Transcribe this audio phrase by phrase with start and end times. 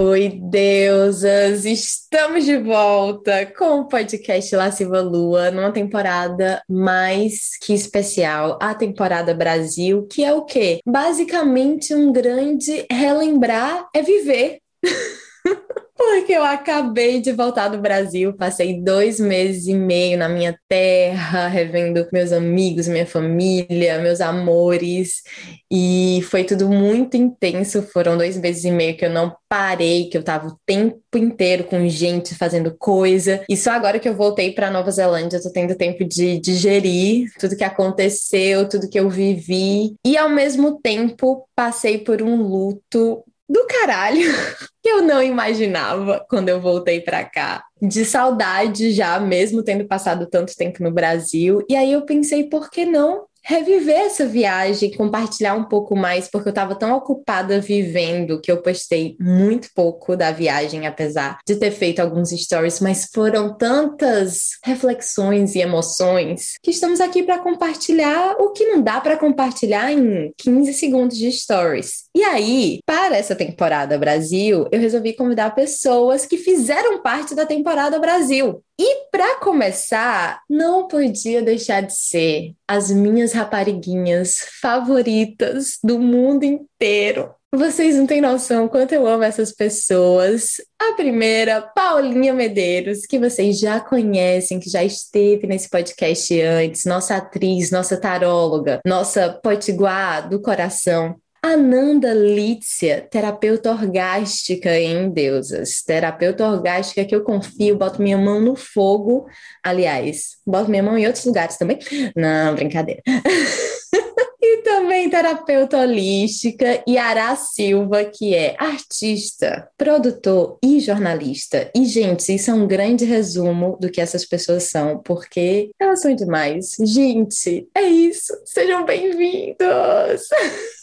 [0.00, 1.64] Oi, deusas!
[1.64, 9.34] Estamos de volta com o podcast Lasciva Lua, numa temporada mais que especial, a temporada
[9.34, 10.78] Brasil, que é o quê?
[10.86, 14.60] Basicamente um grande relembrar é viver.
[15.98, 21.48] Porque eu acabei de voltar do Brasil, passei dois meses e meio na minha terra,
[21.48, 25.24] revendo meus amigos, minha família, meus amores,
[25.68, 27.82] e foi tudo muito intenso.
[27.82, 31.64] Foram dois meses e meio que eu não parei, que eu tava o tempo inteiro
[31.64, 35.50] com gente fazendo coisa, e só agora que eu voltei para Nova Zelândia, eu tô
[35.50, 41.44] tendo tempo de digerir tudo que aconteceu, tudo que eu vivi, e ao mesmo tempo
[41.56, 44.30] passei por um luto do caralho
[44.82, 47.64] que eu não imaginava quando eu voltei para cá.
[47.80, 51.64] De saudade já, mesmo tendo passado tanto tempo no Brasil.
[51.68, 56.48] E aí eu pensei, por que não reviver essa viagem, compartilhar um pouco mais, porque
[56.48, 61.70] eu estava tão ocupada vivendo que eu postei muito pouco da viagem, apesar de ter
[61.70, 68.50] feito alguns stories, mas foram tantas reflexões e emoções que estamos aqui para compartilhar o
[68.52, 72.04] que não dá para compartilhar em 15 segundos de stories.
[72.14, 77.98] E aí, para essa temporada Brasil, eu resolvi convidar pessoas que fizeram parte da temporada
[77.98, 78.62] Brasil.
[78.80, 87.34] E para começar, não podia deixar de ser as minhas rapariguinhas favoritas do mundo inteiro.
[87.52, 90.60] Vocês não têm noção quanto eu amo essas pessoas.
[90.78, 97.16] A primeira, Paulinha Medeiros, que vocês já conhecem, que já esteve nesse podcast antes, nossa
[97.16, 101.16] atriz, nossa taróloga, nossa potiguar do coração.
[101.48, 105.82] Ananda Lítzia, terapeuta orgástica em deusas.
[105.82, 109.26] Terapeuta orgástica que eu confio, boto minha mão no fogo.
[109.64, 111.78] Aliás, boto minha mão em outros lugares também.
[112.14, 113.00] Não, brincadeira.
[114.42, 121.70] e também terapeuta holística, Yara Silva, que é artista, produtor e jornalista.
[121.74, 126.14] E, gente, isso é um grande resumo do que essas pessoas são, porque elas são
[126.14, 126.76] demais.
[126.78, 128.34] Gente, é isso.
[128.44, 130.28] Sejam bem-vindos!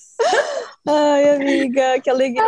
[0.87, 2.43] Ai, amiga, que alegria.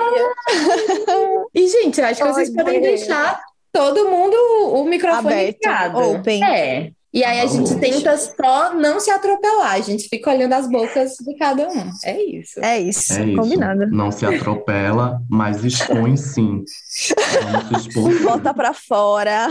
[1.54, 3.40] E, gente, eu acho que vocês podem deixar
[3.72, 4.36] todo mundo
[4.74, 5.98] o microfone Aberto, ligado.
[5.98, 6.44] open.
[6.44, 6.92] É.
[7.14, 11.14] E aí a gente tenta só não se atropelar, a gente fica olhando as bocas
[11.16, 11.90] de cada um.
[12.04, 12.60] É isso.
[12.64, 13.42] É isso, É isso.
[13.42, 13.88] combinado.
[13.90, 16.64] Não se atropela, mas expõe sim.
[17.72, 18.22] Vamos expor.
[18.22, 19.48] Bota pra fora.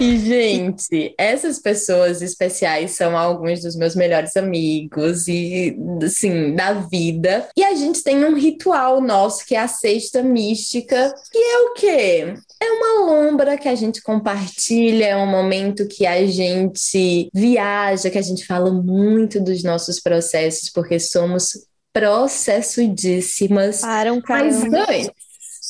[0.00, 7.48] E, gente, essas pessoas especiais são alguns dos meus melhores amigos e, assim, da vida.
[7.56, 11.74] E a gente tem um ritual nosso que é a Sexta Mística, que é o
[11.74, 12.34] quê?
[12.60, 18.18] É uma lombra que a gente compartilha, é um momento que a gente viaja, que
[18.18, 21.52] a gente fala muito dos nossos processos, porque somos
[21.92, 23.80] processudíssimas.
[23.80, 24.86] Para um Mas caramba.
[24.90, 25.23] antes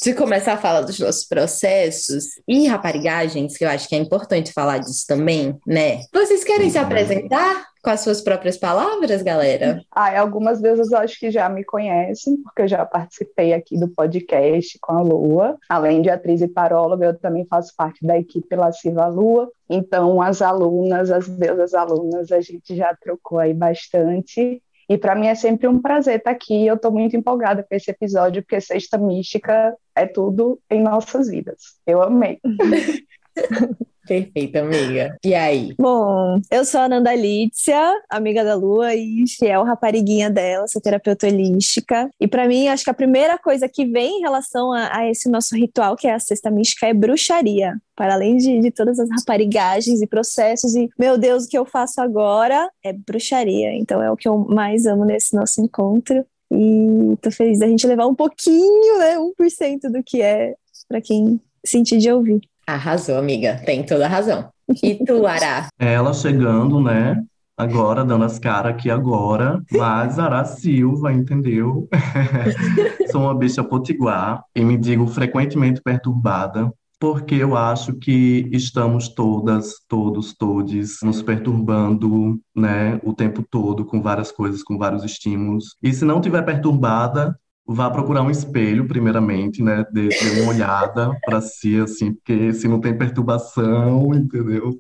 [0.05, 4.53] de começar a falar dos nossos processos e raparigagens, que eu acho que é importante
[4.53, 6.01] falar disso também, né?
[6.13, 9.81] Vocês querem se apresentar com as suas próprias palavras, galera?
[9.91, 13.89] Ah, algumas deusas eu acho que já me conhecem, porque eu já participei aqui do
[13.89, 15.57] podcast com a Lua.
[15.69, 19.51] Além de atriz e paróloga, eu também faço parte da equipe Lasciva Lua.
[19.71, 24.63] Então, as alunas, as deusas alunas, a gente já trocou aí bastante.
[24.89, 26.67] E para mim é sempre um prazer estar aqui.
[26.67, 31.79] Eu estou muito empolgada com esse episódio, porque Sexta Mística é tudo em nossas vidas.
[31.87, 32.41] Eu amei.
[34.07, 35.17] Perfeito, amiga.
[35.25, 35.75] E aí?
[35.79, 41.27] Bom, eu sou a Nanda Lítzia, amiga da Lua e fiel rapariguinha dela, sou terapeuta
[41.27, 42.09] holística.
[42.21, 45.29] E pra mim, acho que a primeira coisa que vem em relação a, a esse
[45.29, 47.75] nosso ritual, que é a Sexta Mística, é bruxaria.
[47.97, 51.65] Para além de, de todas as raparigagens e processos, e meu Deus, o que eu
[51.65, 53.73] faço agora é bruxaria.
[53.75, 56.25] Então é o que eu mais amo nesse nosso encontro.
[56.51, 59.17] E tô feliz da gente levar um pouquinho, né?
[59.17, 60.55] 1% do que é
[60.89, 62.41] para quem sentir de ouvir.
[62.67, 63.61] Arrasou, amiga.
[63.65, 64.49] Tem toda a razão.
[64.83, 65.69] E tu, Ará?
[65.79, 67.23] Ela chegando, né?
[67.57, 71.89] Agora, dando as caras aqui agora, mas Ara Silva, entendeu?
[73.13, 79.75] Sou uma bicha potiguar e me digo frequentemente perturbada, porque eu acho que estamos todas,
[79.87, 85.77] todos, todes nos perturbando, né, o tempo todo com várias coisas, com vários estímulos.
[85.81, 91.11] E se não tiver perturbada, vá procurar um espelho, primeiramente, né, dê, dê uma olhada
[91.25, 94.79] para si, assim, porque se não tem perturbação, entendeu?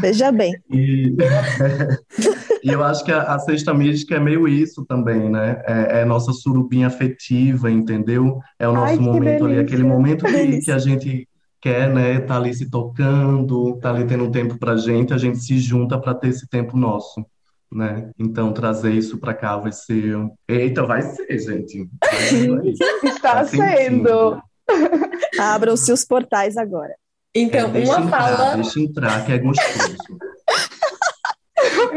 [0.00, 0.54] Veja bem.
[0.70, 1.14] E
[2.62, 5.62] E eu acho que a, a cesta mística é meio isso também, né?
[5.66, 8.38] É, é nossa surubinha afetiva, entendeu?
[8.58, 10.64] É o nosso Ai, que momento ali, aquele momento que, delícia.
[10.64, 11.28] que a gente
[11.60, 12.20] quer, né?
[12.20, 15.98] Tá ali se tocando, tá ali tendo um tempo pra gente, a gente se junta
[15.98, 17.24] pra ter esse tempo nosso,
[17.72, 18.10] né?
[18.18, 20.16] Então trazer isso pra cá vai ser.
[20.48, 21.88] Eita, vai ser, gente.
[22.02, 22.74] Vai ser.
[23.04, 23.66] Está Tá sendo.
[23.66, 24.42] sentindo.
[25.40, 26.94] Abram-se os portais agora.
[27.34, 29.96] Então, É, uma entrar, fala, deixa entrar, que é gostoso.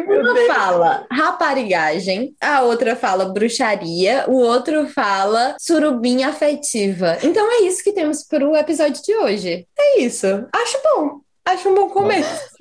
[0.08, 7.18] Uma fala raparigagem, a outra fala bruxaria, o outro fala surubinha afetiva.
[7.24, 9.68] Então é isso que temos para o episódio de hoje.
[9.78, 10.26] É isso.
[10.54, 11.22] Acho bom.
[11.44, 12.52] Acho um bom começo.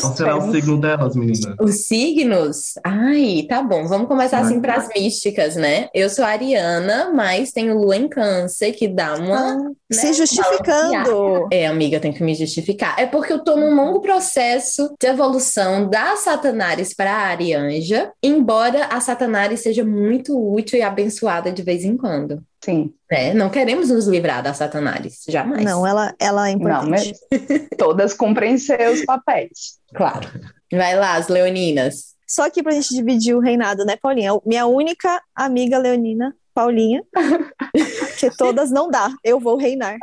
[0.00, 1.54] Qual será o signo delas, menina?
[1.60, 2.74] Os signos?
[2.82, 3.86] Ai, tá bom.
[3.86, 4.62] Vamos começar assim Vai.
[4.62, 5.88] para as místicas, né?
[5.92, 9.52] Eu sou ariana, mas tenho lua em câncer, que dá uma.
[9.52, 11.46] Ah, né, se justificando.
[11.52, 12.98] É, amiga, tem que me justificar.
[12.98, 18.86] É porque eu tô num longo processo de evolução da Satanares para a Arianja, embora
[18.86, 22.42] a Satanares seja muito útil e abençoada de vez em quando.
[22.66, 23.32] Sim, né?
[23.32, 25.64] Não queremos nos livrar da Satanares, jamais.
[25.64, 27.14] Não, ela, ela é não, importante.
[27.30, 29.78] mas todas cumprem seus papéis.
[29.94, 30.28] Claro.
[30.72, 32.16] Vai lá, as leoninas.
[32.26, 34.32] Só aqui pra gente dividir o reinado, né, Paulinha?
[34.44, 37.04] Minha única amiga leonina, Paulinha,
[38.18, 39.14] que todas não dá.
[39.22, 39.96] Eu vou reinar.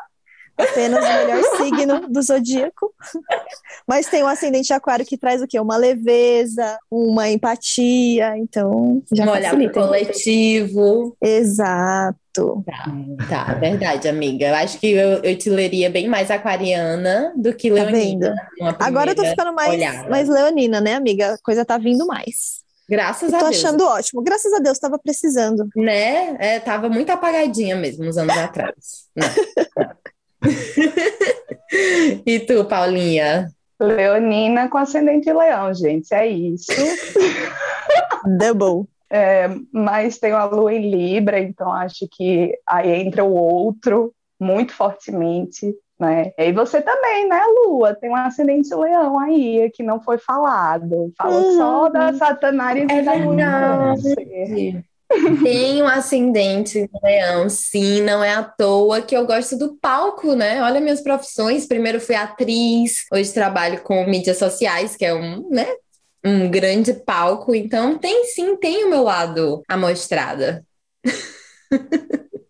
[0.57, 2.93] Apenas o melhor signo do zodíaco.
[3.87, 5.59] Mas tem o ascendente aquário que traz o quê?
[5.59, 8.37] Uma leveza, uma empatia.
[8.37, 11.17] Então, já Um olhar coletivo.
[11.21, 12.63] Exato.
[12.65, 12.85] Tá,
[13.29, 14.47] tá, verdade, amiga.
[14.47, 18.35] Eu acho que eu, eu te leria bem mais aquariana do que Tá leonina.
[18.59, 20.09] numa Agora eu tô ficando mais, olhada.
[20.09, 21.33] mais leonina, né, amiga?
[21.33, 22.63] A coisa tá vindo mais.
[22.89, 23.57] Graças Eu a tô Deus.
[23.63, 24.21] achando ótimo.
[24.23, 25.67] Graças a Deus, tava precisando.
[25.75, 26.35] Né?
[26.39, 29.07] É, tava muito apagadinha mesmo uns anos atrás.
[29.15, 29.23] Né?
[32.25, 33.49] E tu, Paulinha?
[33.79, 36.71] Leonina com ascendente leão, gente, é isso.
[38.37, 38.87] Double.
[39.09, 44.73] É, mas tenho a lua em Libra, então acho que aí entra o outro muito
[44.73, 46.31] fortemente, né?
[46.37, 47.93] E você também, né, Lua?
[47.93, 51.11] Tem um ascendente leão aí que não foi falado.
[51.17, 51.57] Fala Uhum.
[51.57, 53.13] só da Satanás e É da.
[53.95, 54.83] Câncer.
[55.43, 60.33] Tem um ascendente no leão, sim, não é à toa que eu gosto do palco,
[60.33, 60.61] né?
[60.61, 61.67] Olha minhas profissões.
[61.67, 65.67] Primeiro fui atriz, hoje trabalho com mídias sociais, que é um, né?
[66.25, 67.53] Um grande palco.
[67.53, 70.65] Então tem sim, tem o meu lado amostrada.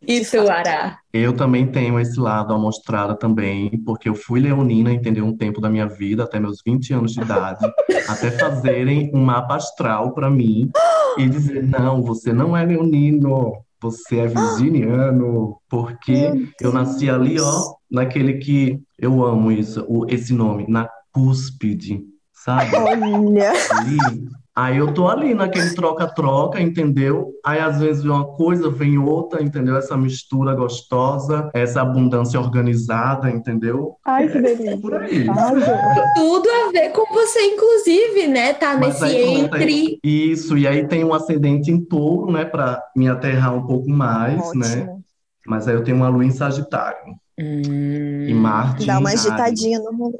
[0.05, 0.49] E tu, fato.
[0.49, 0.99] Ará?
[1.13, 5.25] Eu também tenho esse lado amostrado também, porque eu fui leonina, entendeu?
[5.25, 7.65] Um tempo da minha vida, até meus 20 anos de idade,
[8.07, 10.71] até fazerem um mapa astral para mim
[11.17, 16.31] e dizer: não, você não é leonino, você é virginiano, porque
[16.61, 22.01] eu nasci ali, ó, naquele que eu amo isso, o- esse nome, na cúspide,
[22.33, 22.75] sabe?
[22.75, 23.51] Olha.
[23.71, 24.27] ali.
[24.55, 27.31] Aí eu tô ali naquele troca-troca, entendeu?
[27.43, 29.75] Aí às vezes vem uma coisa, vem outra, entendeu?
[29.75, 33.95] Essa mistura gostosa, essa abundância organizada, entendeu?
[34.05, 34.77] Ai, que delícia.
[34.77, 35.27] Por aí.
[35.27, 35.75] Arrasou.
[36.15, 38.53] Tudo a ver com você, inclusive, né?
[38.53, 39.99] Tá Mas nesse aí entre.
[40.03, 44.53] Isso, e aí tem um ascendente em touro, né, para me aterrar um pouco mais,
[44.53, 44.83] né?
[44.83, 45.03] Ótimo.
[45.47, 49.91] Mas aí eu tenho uma lua em Sagitário Hum, e Marte Dá uma agitadinha no
[49.91, 50.19] mundo.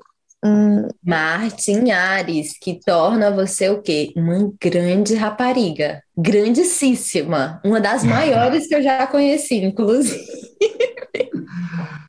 [1.04, 4.12] Marte em Ares, que torna você o quê?
[4.16, 6.02] Uma grande rapariga.
[6.17, 7.61] Grandíssima.
[7.63, 10.23] Uma das maiores que eu já conheci, inclusive.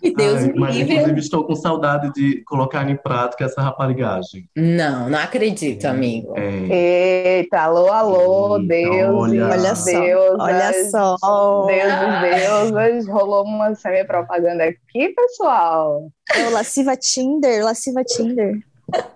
[0.03, 0.93] E Deus Ai, me mas livre.
[0.93, 4.47] inclusive estou com saudade de colocar em prática essa raparigagem.
[4.55, 6.35] Não, não acredito, amigo.
[6.37, 9.47] É, Eita, alô, alô, Eita, Deus, olha.
[9.49, 9.91] olha só.
[9.91, 11.67] Deusas, olha só.
[11.67, 16.11] Deuses, deusas, rolou uma semi-propaganda aqui, pessoal.
[16.35, 18.59] É o Lasciva Tinder, Lasciva Tinder.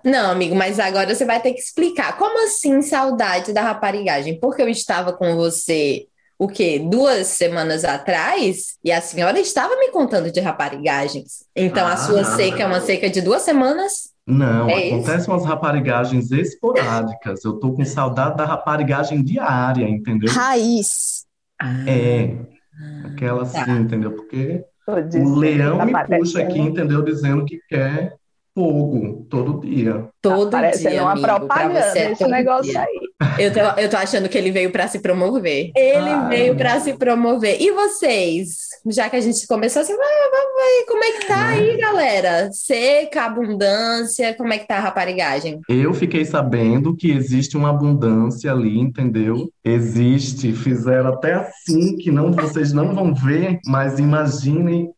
[0.03, 2.17] Não, amigo, mas agora você vai ter que explicar.
[2.17, 4.39] Como assim saudade da raparigagem?
[4.39, 6.07] Porque eu estava com você,
[6.37, 6.79] o quê?
[6.79, 11.45] Duas semanas atrás, e a senhora estava me contando de raparigagens.
[11.55, 11.97] Então a Ah.
[11.97, 14.09] sua seca é uma seca de duas semanas?
[14.25, 14.95] Não, É isso?
[14.95, 17.43] acontecem umas raparigagens esporádicas.
[17.43, 20.31] Eu tô com saudade da raparigagem diária, entendeu?
[20.31, 21.25] Raiz.
[21.87, 22.35] É,
[23.05, 23.61] aquela Tá.
[23.63, 24.11] assim, entendeu?
[24.11, 27.03] Porque o leão tá me puxa aqui, entendeu?
[27.03, 28.15] Dizendo que quer
[28.59, 30.09] fogo todo dia.
[30.21, 32.81] Todo Tá dia, uma amigo, propaganda você é esse negócio dia.
[32.81, 32.99] aí.
[33.37, 35.71] Eu tô, eu tô achando que ele veio para se promover.
[35.75, 36.29] Ele Ai.
[36.29, 37.61] veio para se promover.
[37.61, 38.67] E vocês?
[38.87, 42.49] Já que a gente começou assim, vai, vai, vai, como é que tá aí, galera?
[42.51, 45.61] Seca, abundância, como é que tá a raparigagem?
[45.69, 49.49] Eu fiquei sabendo que existe uma abundância ali, entendeu?
[49.63, 54.89] Existe, fizeram até assim que não vocês não vão ver, mas imaginem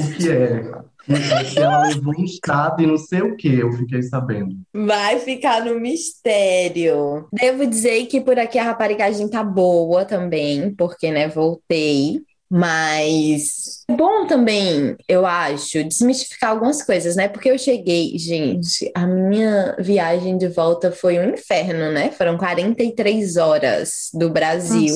[0.00, 0.70] o que é.
[1.06, 4.56] Que ela levou um estado e não sei o que, eu fiquei sabendo.
[4.74, 7.28] Vai ficar no mistério.
[7.32, 12.20] Devo dizer que por aqui a raparigagem tá boa também, porque, né, voltei.
[12.48, 17.26] Mas é bom também, eu acho, desmistificar algumas coisas, né?
[17.26, 22.12] Porque eu cheguei, gente, a minha viagem de volta foi um inferno, né?
[22.12, 24.94] Foram 43 horas do Brasil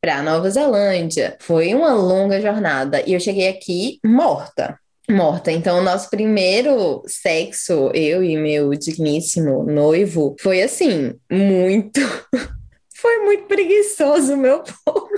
[0.00, 1.36] para Nova Zelândia.
[1.38, 4.78] Foi uma longa jornada e eu cheguei aqui morta.
[5.08, 5.52] Morta.
[5.52, 12.00] Então, o nosso primeiro sexo, eu e meu digníssimo noivo, foi assim, muito.
[12.96, 15.08] foi muito preguiçoso, meu povo.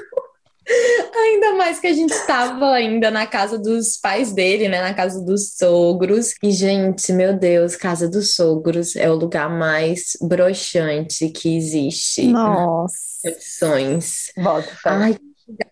[1.15, 4.83] Ainda mais que a gente estava ainda na casa dos pais dele, né?
[4.83, 6.35] Na casa dos sogros.
[6.43, 12.27] E, gente, meu Deus, casa dos sogros é o lugar mais broxante que existe.
[12.27, 12.97] Nossa.
[13.23, 14.33] Condições.
[14.37, 15.17] Bota, Ai,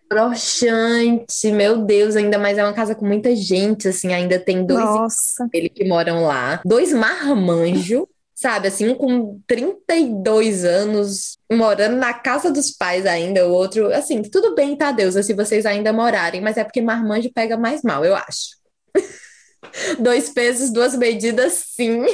[0.09, 5.35] broxante, meu Deus, ainda mais é uma casa com muita gente, assim, ainda tem dois
[5.53, 12.71] dele que moram lá, dois marmanjos sabe, assim, com 32 anos, morando na casa dos
[12.71, 16.65] pais ainda, o outro, assim, tudo bem, tá, Deus, se vocês ainda morarem, mas é
[16.65, 18.57] porque marmanjo pega mais mal, eu acho.
[19.99, 22.05] Dois pesos, duas medidas, sim.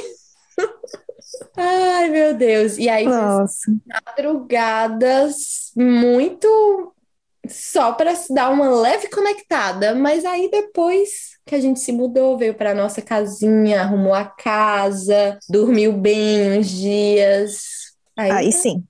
[1.57, 2.77] Ai, meu Deus.
[2.77, 3.71] E aí, Nossa.
[4.05, 6.93] madrugadas muito
[7.47, 12.37] só para se dar uma leve conectada, mas aí depois que a gente se mudou,
[12.37, 17.61] veio para nossa casinha, arrumou a casa, dormiu bem uns dias.
[18.15, 18.83] Aí, Aí sim.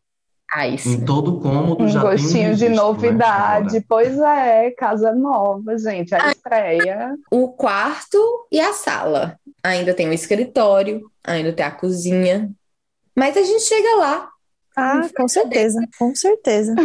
[0.53, 1.05] aí Em sim.
[1.05, 3.77] todo cômodo Um já tem um gostinho de né, novidade.
[3.77, 3.85] agora.
[3.87, 6.13] Pois é, casa nova, gente.
[6.13, 7.15] A estreia.
[7.31, 8.17] O quarto
[8.51, 9.39] e a sala.
[9.63, 12.51] Ainda tem o escritório, ainda tem a cozinha.
[13.15, 14.29] Mas a gente chega lá.
[14.75, 16.75] Ah, com certeza, com certeza.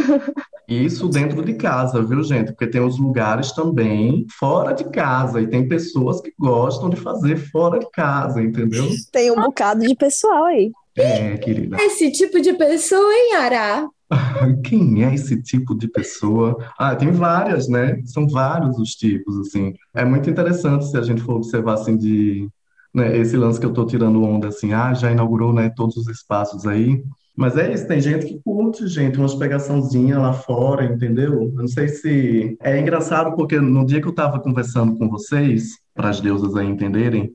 [0.69, 2.49] Isso dentro de casa, viu, gente?
[2.49, 7.37] Porque tem os lugares também fora de casa e tem pessoas que gostam de fazer
[7.37, 8.85] fora de casa, entendeu?
[9.13, 10.73] Tem um bocado de pessoal aí.
[10.97, 11.77] É, querida.
[11.81, 13.89] Esse tipo de pessoa, hein, Ará?
[14.65, 16.57] Quem é esse tipo de pessoa?
[16.79, 18.01] Ah, tem várias, né?
[18.05, 19.75] São vários os tipos, assim.
[19.95, 22.49] É muito interessante se a gente for observar, assim, de...
[22.95, 26.09] né, esse lance que eu tô tirando onda, assim, ah, já inaugurou, né, todos os
[26.09, 27.03] espaços aí.
[27.37, 31.35] Mas é isso, tem gente que curte, gente, umas pegaçãozinhas lá fora, entendeu?
[31.43, 32.57] Eu não sei se...
[32.61, 36.67] É engraçado porque no dia que eu tava conversando com vocês, para as deusas aí
[36.67, 37.31] entenderem,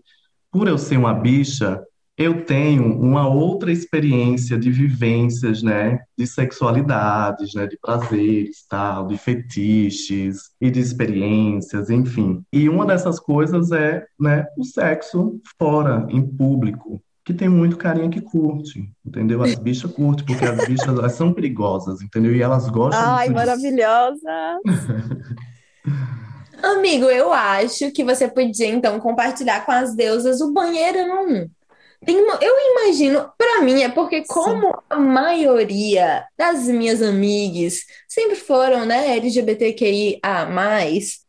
[0.52, 1.82] por eu ser uma bicha,
[2.18, 9.18] eu tenho uma outra experiência de vivências, né, de sexualidades, né, de prazeres, tal, de
[9.18, 12.44] fetiches e de experiências, enfim.
[12.52, 17.02] E uma dessas coisas é, né, o sexo fora, em público,
[17.32, 19.42] que tem muito carinha que curte, entendeu?
[19.42, 22.36] As bichas curtem, porque as bichas elas são perigosas, entendeu?
[22.36, 24.60] E elas gostam Ai, muito maravilhosa.
[26.62, 31.50] Amigo, eu acho que você podia então compartilhar com as deusas o.
[32.06, 38.36] Tem uma- eu imagino, pra mim é porque como a maioria das minhas amigas sempre
[38.36, 40.20] foram, né, LGBTQIA+,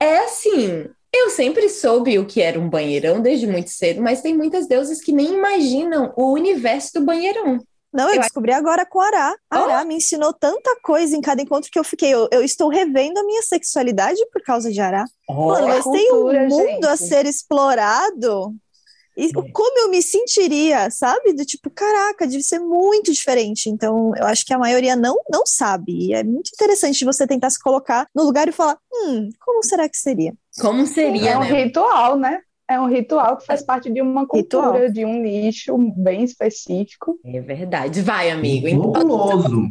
[0.00, 4.36] é assim, eu sempre soube o que era um banheirão desde muito cedo, mas tem
[4.36, 7.58] muitas deusas que nem imaginam o universo do banheirão.
[7.92, 9.36] Não, eu Eu- descobri agora com a Ará.
[9.50, 12.14] A Ará me ensinou tanta coisa em cada encontro que eu fiquei.
[12.14, 15.04] Eu, eu estou revendo a minha sexualidade por causa de Ará.
[15.28, 17.08] Mano, mas tem um mundo a gente.
[17.08, 18.54] ser explorado.
[19.14, 21.34] E como eu me sentiria, sabe?
[21.34, 23.68] Do tipo, caraca, deve ser muito diferente.
[23.68, 25.92] Então, eu acho que a maioria não, não sabe.
[25.92, 29.86] E é muito interessante você tentar se colocar no lugar e falar: hum, como será
[29.86, 30.32] que seria?
[30.60, 31.64] Como seria, É um né?
[31.64, 32.38] ritual, né?
[32.68, 34.92] É um ritual que faz parte de uma cultura, Ritual.
[34.92, 37.18] de um nicho bem específico.
[37.24, 38.00] É verdade.
[38.00, 38.68] Vai, amigo.
[38.68, 39.62] Então, Populoso.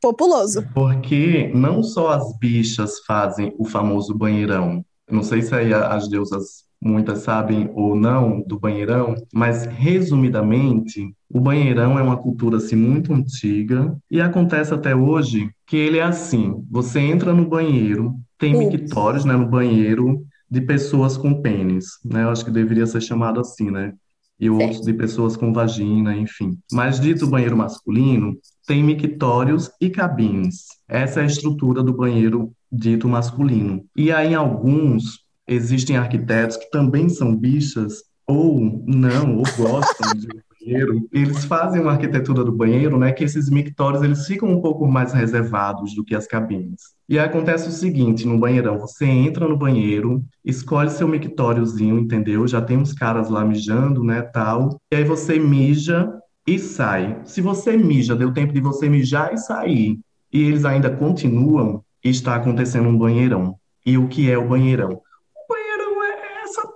[0.00, 0.68] Populoso.
[0.74, 4.84] Porque não só as bichas fazem o famoso banheirão.
[5.10, 11.40] Não sei se aí as deusas muitas sabem ou não do banheirão, mas resumidamente, o
[11.40, 16.64] banheirão é uma cultura assim muito antiga e acontece até hoje que ele é assim:
[16.70, 18.72] você entra no banheiro, tem Putz.
[18.72, 22.22] mictórios, né, no banheiro de pessoas com pênis, né?
[22.22, 23.92] Eu acho que deveria ser chamado assim, né?
[24.38, 26.58] E outros de pessoas com vagina, enfim.
[26.70, 30.66] Mas dito banheiro masculino, tem mictórios e cabines.
[30.86, 33.84] Essa é a estrutura do banheiro dito masculino.
[33.96, 40.26] E aí, em alguns, existem arquitetos que também são bichas, ou não, ou gostam de
[40.26, 41.08] banheiro.
[41.12, 45.12] Eles fazem uma arquitetura do banheiro, né, que esses mictórios eles ficam um pouco mais
[45.12, 46.96] reservados do que as cabines.
[47.08, 52.48] E acontece o seguinte, no banheirão, você entra no banheiro, escolhe seu mictóriozinho, entendeu?
[52.48, 54.80] Já tem uns caras lá mijando, né, tal.
[54.92, 56.12] E aí você mija
[56.46, 57.20] e sai.
[57.24, 60.00] Se você mija, deu tempo de você mijar e sair,
[60.32, 63.56] e eles ainda continuam, está acontecendo um banheirão.
[63.84, 65.00] E o que é o banheirão?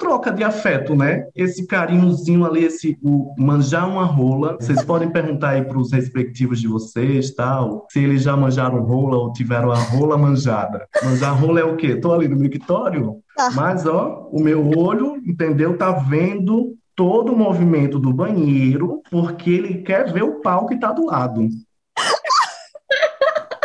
[0.00, 1.26] Troca de afeto, né?
[1.36, 4.56] Esse carinhozinho ali, esse o manjar uma rola.
[4.58, 9.18] Vocês podem perguntar aí para os respectivos de vocês, tal, se eles já manjaram rola
[9.18, 10.88] ou tiveram a rola manjada.
[11.04, 11.94] Manjar rola é o quê?
[11.96, 13.50] Tô ali no mictório, Tá.
[13.54, 15.76] mas ó, o meu olho, entendeu?
[15.76, 20.92] Tá vendo todo o movimento do banheiro porque ele quer ver o pau que tá
[20.92, 21.46] do lado.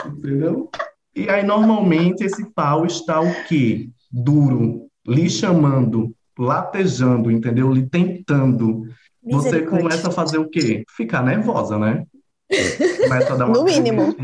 [0.05, 0.69] Entendeu?
[1.15, 3.89] E aí, normalmente, esse pau está o quê?
[4.11, 7.71] Duro, lhe chamando, latejando, entendeu?
[7.71, 8.83] Lhe tentando.
[9.23, 10.83] Você começa a fazer o quê?
[10.95, 12.05] Ficar nervosa, né?
[13.01, 14.15] Começa a dar uma No mínimo.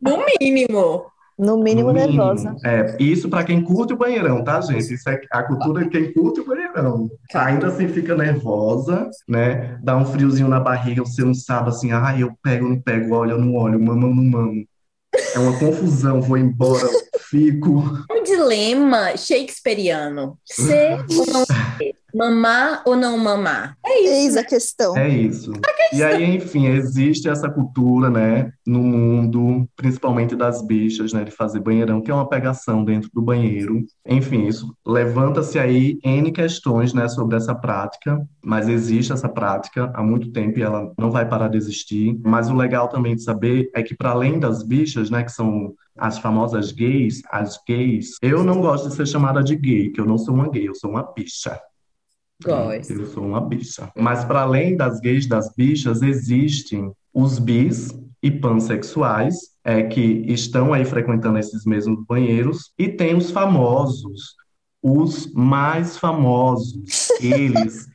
[0.00, 1.12] No mínimo.
[1.38, 2.54] No mínimo no nervosa.
[2.64, 4.94] É, isso para quem curte o banheirão, tá, gente?
[4.94, 7.10] Isso é a cultura de quem curte o banheirão.
[7.34, 9.78] Ainda assim fica nervosa, né?
[9.82, 13.38] Dá um friozinho na barriga, você não sabe assim, ah, eu pego, não pego, olho,
[13.38, 14.64] não olho, mamo, não mamo.
[15.34, 16.88] É uma confusão, vou embora,
[17.18, 17.82] fico.
[18.10, 20.38] Um dilema shakespeariano.
[20.44, 21.94] Ser ou não ser?
[22.14, 23.76] Mamar ou não mamar?
[23.84, 24.12] É isso.
[24.12, 24.96] Eis a questão.
[24.96, 25.52] É isso.
[25.92, 31.60] E aí, enfim, existe essa cultura, né, no mundo, principalmente das bichas, né, de fazer
[31.60, 33.84] banheirão, que é uma pegação dentro do banheiro.
[34.06, 40.02] Enfim, isso levanta-se aí N questões, né, sobre essa prática, mas existe essa prática há
[40.02, 42.18] muito tempo e ela não vai parar de existir.
[42.24, 45.74] Mas o legal também de saber é que, para além das bichas, né, que são
[45.98, 50.06] as famosas gays, as gays, eu não gosto de ser chamada de gay, que eu
[50.06, 51.60] não sou uma gay, eu sou uma bicha.
[52.42, 52.92] Gosto.
[52.92, 53.90] Eu sou uma bicha.
[53.96, 57.90] Mas para além das gays, das bichas, existem os bis
[58.22, 64.36] e pansexuais, é, que estão aí frequentando esses mesmos banheiros, e tem os famosos,
[64.82, 67.86] os mais famosos, eles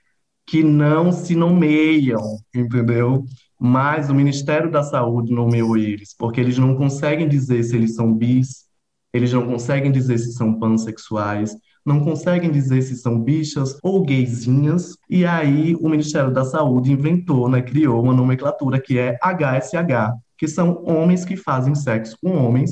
[0.46, 3.26] que não se nomeiam, entendeu?
[3.60, 8.14] Mas o Ministério da Saúde nomeou eles, porque eles não conseguem dizer se eles são
[8.14, 8.66] bis,
[9.14, 11.54] eles não conseguem dizer se são pansexuais,
[11.88, 17.50] não conseguem dizer se são bichas ou gaysinhas, e aí o Ministério da Saúde inventou,
[17.50, 22.72] né, criou uma nomenclatura que é HSH, que são homens que fazem sexo com homens,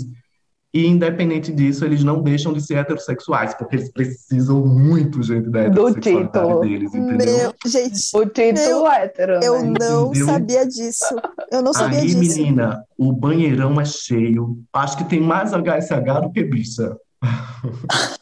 [0.74, 5.70] e independente disso, eles não deixam de ser heterossexuais, porque eles precisam muito, gente, da
[5.70, 6.60] Do heterossexualidade título.
[6.60, 7.38] deles, entendeu?
[7.38, 9.74] Meu, gente, O título Meu, hétero, eu né?
[9.80, 10.26] não Entendeu?
[10.26, 11.16] sabia disso.
[11.50, 12.20] Eu não sabia Aí, disso.
[12.42, 14.60] menina, o banheirão é cheio.
[14.74, 16.94] Acho que tem mais HSH do que bicha.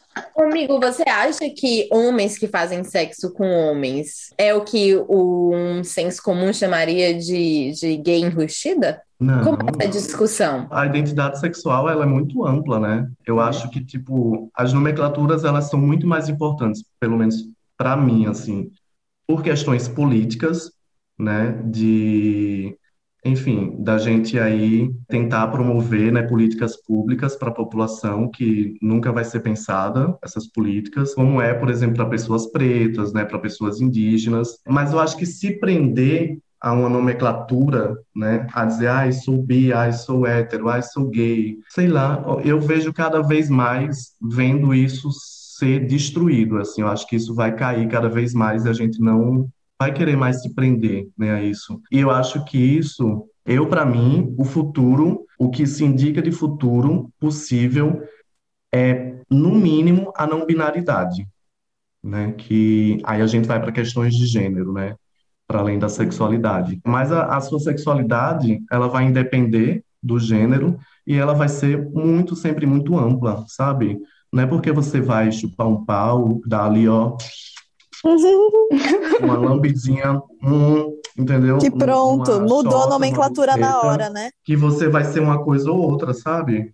[0.54, 5.82] Amigo, você acha que homens que fazem sexo com homens é o que o, um
[5.82, 9.02] senso comum chamaria de, de gay enrustida?
[9.18, 9.42] Não.
[9.42, 10.68] Como é essa discussão?
[10.70, 13.10] A identidade sexual, ela é muito ampla, né?
[13.26, 17.34] Eu acho que, tipo, as nomenclaturas, elas são muito mais importantes, pelo menos
[17.76, 18.70] para mim, assim,
[19.26, 20.70] por questões políticas,
[21.18, 21.50] né?
[21.64, 22.78] De,
[23.24, 29.24] enfim, da gente aí tentar promover, né, políticas públicas para a população que nunca vai
[29.24, 34.58] ser pensada, essas políticas, como é, por exemplo, para pessoas pretas, né, para pessoas indígenas.
[34.68, 38.46] Mas eu acho que se prender a uma nomenclatura, né?
[38.54, 41.58] A dizer, ai, sou bi, ai, sou hétero, ai, sou gay.
[41.68, 45.10] Sei lá, eu vejo cada vez mais vendo isso
[45.58, 46.80] ser destruído, assim.
[46.80, 49.46] Eu acho que isso vai cair cada vez mais e a gente não
[49.80, 51.80] vai querer mais se prender, né, a isso.
[51.90, 56.32] E eu acho que isso, eu, para mim, o futuro, o que se indica de
[56.32, 58.02] futuro possível
[58.72, 61.26] é, no mínimo, a não binaridade,
[62.02, 62.32] né?
[62.32, 64.96] Que aí a gente vai para questões de gênero, né?
[65.46, 66.80] para além da sexualidade.
[66.84, 72.34] Mas a, a sua sexualidade, ela vai independer do gênero e ela vai ser muito,
[72.34, 73.98] sempre muito ampla, sabe?
[74.32, 77.16] Não é porque você vai chupar um pau, dar ali, ó,
[79.22, 81.58] uma lambidinha, hum, entendeu?
[81.58, 84.30] Que pronto, Uma mudou a nomenclatura na hora, né?
[84.44, 86.72] Que você vai ser uma coisa ou outra, sabe?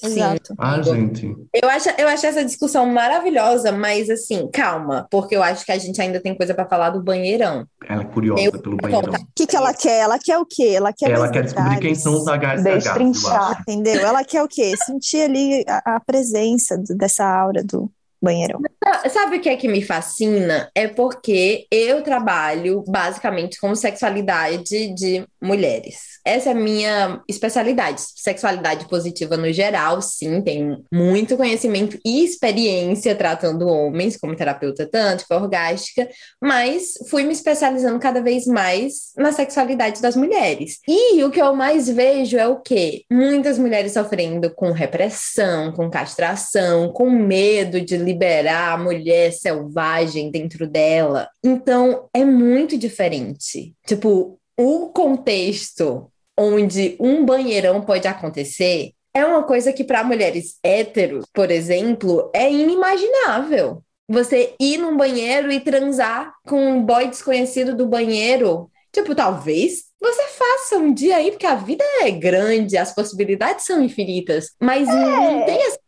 [0.00, 0.54] Exato.
[0.56, 1.34] Ah, gente.
[1.52, 5.78] Eu acho, eu acho essa discussão maravilhosa, mas assim, calma, porque eu acho que a
[5.78, 7.66] gente ainda tem coisa para falar do banheirão.
[7.84, 9.12] Ela é curiosa Eu- pelo banheirão.
[9.12, 9.98] O que, que ela quer?
[9.98, 10.74] Ela quer o quê?
[10.76, 13.64] Ela quer Ela quer descobrir quem são os HSHs, eu Destrinchar.
[13.68, 14.06] Entendeu?
[14.06, 14.72] Ela quer o quê?
[14.76, 18.60] Sentir ali a, a presença do- dessa aura do banheirão.
[19.08, 20.70] Sabe o que é que me fascina?
[20.74, 26.17] É porque eu trabalho basicamente com sexualidade de mulheres.
[26.24, 28.02] Essa é a minha especialidade.
[28.16, 35.36] Sexualidade positiva no geral, sim, tenho muito conhecimento e experiência tratando homens como terapeuta tântrica,
[35.36, 36.08] orgástica,
[36.40, 40.78] mas fui me especializando cada vez mais na sexualidade das mulheres.
[40.86, 43.02] E o que eu mais vejo é o quê?
[43.10, 50.66] Muitas mulheres sofrendo com repressão, com castração, com medo de liberar a mulher selvagem dentro
[50.66, 51.28] dela.
[51.42, 53.74] Então, é muito diferente.
[53.86, 61.24] Tipo, o contexto onde um banheirão pode acontecer é uma coisa que para mulheres héteros,
[61.32, 63.82] por exemplo, é inimaginável.
[64.08, 68.70] você ir num banheiro e transar com um boy desconhecido do banheiro.
[68.92, 73.82] Tipo, talvez você faça um dia aí, porque a vida é grande, as possibilidades são
[73.82, 74.92] infinitas, mas é.
[74.92, 75.78] não tem essa...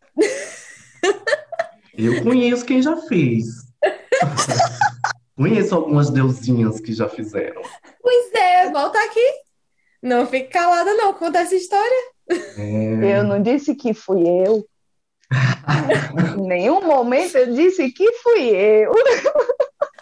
[1.96, 3.46] Eu conheço quem já fez.
[5.40, 7.62] conheço algumas deusinhas que já fizeram.
[8.03, 9.26] Pois é, volta aqui.
[10.03, 11.14] Não fique calada, não.
[11.14, 11.96] Conta essa história.
[12.59, 13.18] É...
[13.18, 14.66] Eu não disse que fui eu.
[16.38, 18.92] em nenhum momento eu disse que fui eu.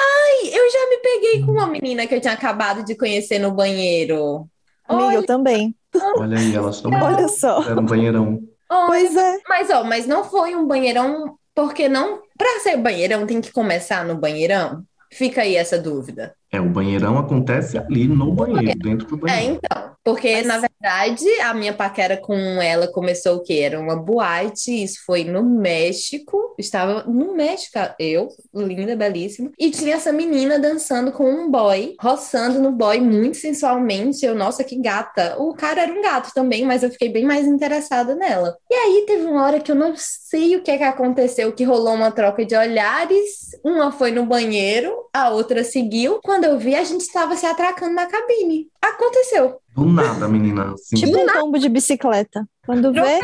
[0.01, 3.53] Ai, eu já me peguei com uma menina que eu tinha acabado de conhecer no
[3.53, 4.49] banheiro.
[4.89, 5.75] Amiga, eu também.
[6.17, 7.63] Olha aí, elas estão Olha só.
[7.63, 8.41] Era um banheirão.
[8.69, 9.39] Pois é.
[9.49, 12.23] Mas, ó, mas não foi um banheirão, porque não.
[12.37, 14.85] Pra ser banheirão, tem que começar no banheirão?
[15.13, 16.37] Fica aí essa dúvida.
[16.51, 19.61] É, o banheirão acontece ali no banheiro, dentro do É, banheiro.
[19.63, 19.89] então.
[20.05, 23.61] Porque, Mas- na verdade, a minha paquera com ela começou o quê?
[23.65, 26.55] Era uma boate, isso foi no México.
[26.57, 29.51] Estava no México, eu, linda, belíssima.
[29.59, 34.25] E tinha essa menina dançando com um boy, roçando no boy muito sensualmente.
[34.25, 35.37] Eu, nossa, que gata.
[35.39, 38.57] O cara era um gato também, mas eu fiquei bem mais interessada nela.
[38.71, 41.65] E aí teve uma hora que eu não sei o que é que aconteceu, que
[41.65, 43.51] rolou uma troca de olhares.
[43.63, 46.19] Uma foi no banheiro, a outra seguiu.
[46.25, 48.69] Quando eu vi, a gente estava se atracando na cabine.
[48.81, 49.59] Aconteceu.
[49.75, 50.73] Do nada, menina.
[50.75, 52.47] Assim, Tipo um tombo de bicicleta.
[52.67, 53.21] Quando vê,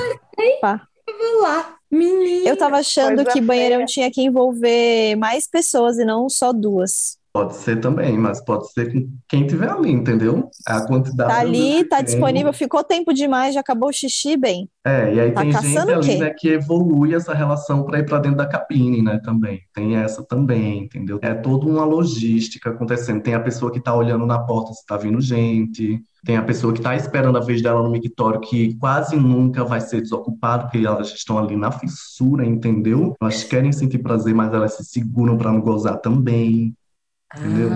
[0.61, 0.87] pá.
[1.07, 2.49] Vou lá, menina.
[2.49, 3.87] Eu tava achando Coisa que banheirão feia.
[3.87, 7.19] tinha que envolver mais pessoas e não só duas.
[7.35, 10.49] Pode ser também, mas pode ser com quem tiver ali, entendeu?
[10.65, 12.05] A quantidade Tá ali, que tá tem.
[12.05, 14.71] disponível, ficou tempo demais, já acabou o xixi, bem.
[14.87, 18.21] É, e aí Tá tem gente ali, né, que evolui essa relação para ir para
[18.21, 19.63] dentro da cabine, né, também.
[19.75, 21.19] Tem essa também, entendeu?
[21.23, 23.21] É toda uma logística acontecendo.
[23.21, 26.73] Tem a pessoa que tá olhando na porta se tá vindo gente, tem a pessoa
[26.73, 30.87] que tá esperando a vez dela no mictório, que quase nunca vai ser desocupado, porque
[30.87, 33.13] elas estão ali na fissura, entendeu?
[33.21, 36.73] Elas querem sentir prazer, mas elas se seguram para não gozar também.
[37.37, 37.71] Entendeu?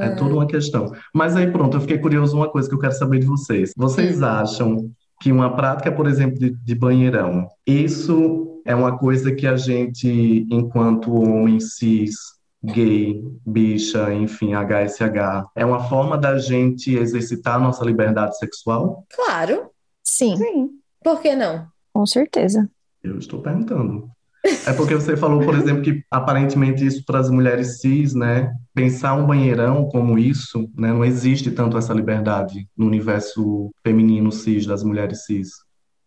[0.00, 0.92] É toda uma questão.
[1.14, 3.72] Mas aí pronto, eu fiquei curioso uma coisa que eu quero saber de vocês.
[3.76, 9.46] Vocês acham que uma prática, por exemplo, de, de banheirão, isso é uma coisa que
[9.46, 12.14] a gente, enquanto homem cis,
[12.62, 19.04] gay, bicha, enfim, HSH, é uma forma da gente exercitar a nossa liberdade sexual?
[19.14, 19.70] Claro,
[20.02, 20.70] Sim, Sim.
[21.02, 21.66] por que não?
[21.92, 22.68] com certeza.
[23.02, 24.10] Eu estou perguntando.
[24.66, 28.52] É porque você falou, por exemplo, que aparentemente isso para as mulheres cis, né?
[28.74, 30.88] Pensar um banheirão como isso, né?
[30.92, 35.50] Não existe tanto essa liberdade no universo feminino cis das mulheres cis.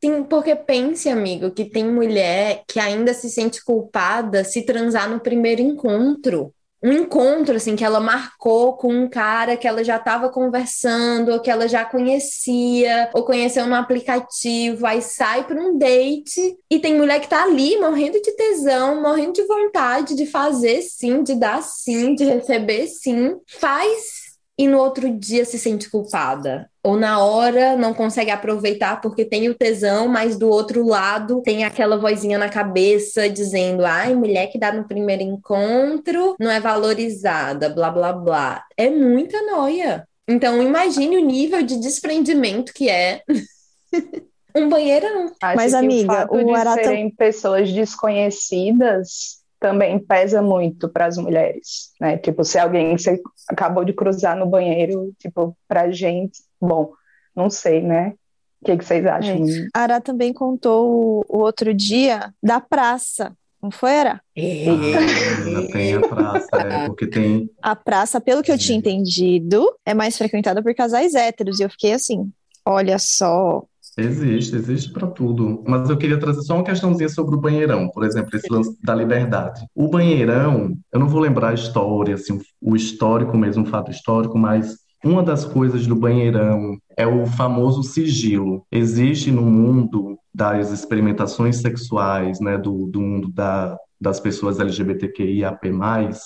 [0.03, 5.19] Sim, porque pense, amigo, que tem mulher que ainda se sente culpada se transar no
[5.19, 6.53] primeiro encontro.
[6.83, 11.39] Um encontro, assim, que ela marcou com um cara que ela já estava conversando, ou
[11.39, 16.95] que ela já conhecia, ou conheceu no aplicativo, aí sai para um date, e tem
[16.95, 21.63] mulher que tá ali morrendo de tesão, morrendo de vontade de fazer sim, de dar
[21.63, 24.24] sim, de receber sim, faz
[24.57, 26.69] e no outro dia se sente culpada.
[26.83, 31.63] Ou na hora não consegue aproveitar porque tem o tesão, mas do outro lado tem
[31.65, 37.69] aquela vozinha na cabeça dizendo: ai, mulher que dá no primeiro encontro não é valorizada,
[37.69, 38.63] blá blá blá.
[38.77, 40.07] É muita noia.
[40.27, 43.21] Então imagine o nível de desprendimento que é
[44.55, 45.31] um banheirão.
[45.41, 50.87] Acho Mas, que amiga, o fato o de Arata- serem pessoas desconhecidas também pesa muito
[50.87, 52.19] para as mulheres, né?
[52.19, 56.91] Tipo, se alguém que você acabou de cruzar no banheiro, tipo, pra gente, bom,
[57.35, 58.13] não sei, né?
[58.61, 59.43] O que que vocês acham?
[59.73, 64.21] A Ara também contou o, o outro dia da praça, não foi, Ara?
[64.37, 67.49] Ainda tem a praça, é, porque tem.
[67.59, 71.59] A praça, pelo que eu tinha entendido, é mais frequentada por casais héteros.
[71.59, 72.31] E eu fiquei assim,
[72.63, 73.63] olha só.
[73.97, 75.63] Existe, existe para tudo.
[75.65, 78.93] Mas eu queria trazer só uma questãozinha sobre o banheirão, por exemplo, esse lance da
[78.93, 79.65] liberdade.
[79.73, 84.37] O banheirão, eu não vou lembrar a história, assim, o histórico mesmo, o fato histórico,
[84.37, 88.65] mas uma das coisas do banheirão é o famoso sigilo.
[88.71, 95.71] Existe no mundo das experimentações sexuais, né, do, do mundo da, das pessoas LGBTQIAP+,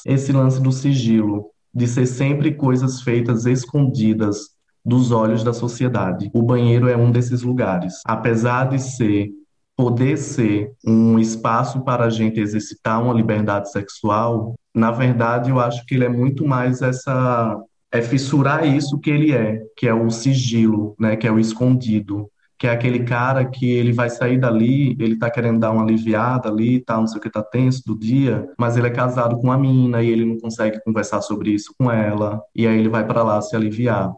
[0.05, 6.29] esse lance do sigilo, de ser sempre coisas feitas escondidas dos olhos da sociedade.
[6.33, 8.01] O banheiro é um desses lugares.
[8.05, 9.29] Apesar de ser,
[9.75, 15.85] poder ser um espaço para a gente exercitar uma liberdade sexual, na verdade eu acho
[15.85, 17.57] que ele é muito mais essa
[17.91, 22.29] é fissurar isso que ele é, que é o sigilo, né, que é o escondido,
[22.59, 26.49] que é aquele cara que ele vai sair dali, ele tá querendo dar uma aliviada
[26.49, 29.43] ali, tá, não sei o que, tá tenso do dia, mas ele é casado com
[29.43, 33.07] uma mina e ele não consegue conversar sobre isso com ela, e aí ele vai
[33.07, 34.11] para lá se aliviar.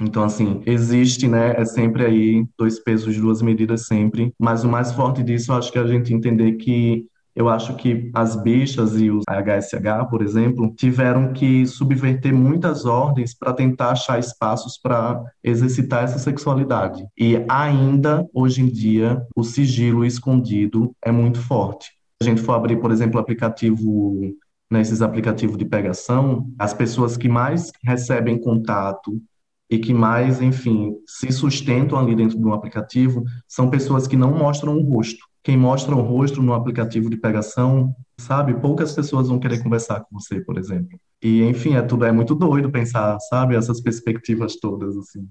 [0.00, 1.54] Então, assim, existe, né?
[1.56, 4.32] É sempre aí dois pesos, duas medidas sempre.
[4.38, 7.06] Mas o mais forte disso, eu acho que a gente entender que
[7.36, 13.34] Eu acho que as bichas e os HSH, por exemplo, tiveram que subverter muitas ordens
[13.34, 17.06] para tentar achar espaços para exercitar essa sexualidade.
[17.16, 21.90] E ainda, hoje em dia, o sigilo escondido é muito forte.
[22.22, 24.34] A gente for abrir, por exemplo, aplicativo
[24.70, 29.20] nesses aplicativos de pegação, as pessoas que mais recebem contato
[29.68, 34.32] e que mais, enfim, se sustentam ali dentro de um aplicativo são pessoas que não
[34.32, 35.24] mostram o rosto.
[35.42, 40.18] Quem mostra o rosto no aplicativo de pegação, sabe, poucas pessoas vão querer conversar com
[40.18, 40.98] você, por exemplo.
[41.22, 45.28] E, enfim, é tudo é muito doido pensar, sabe, essas perspectivas todas assim.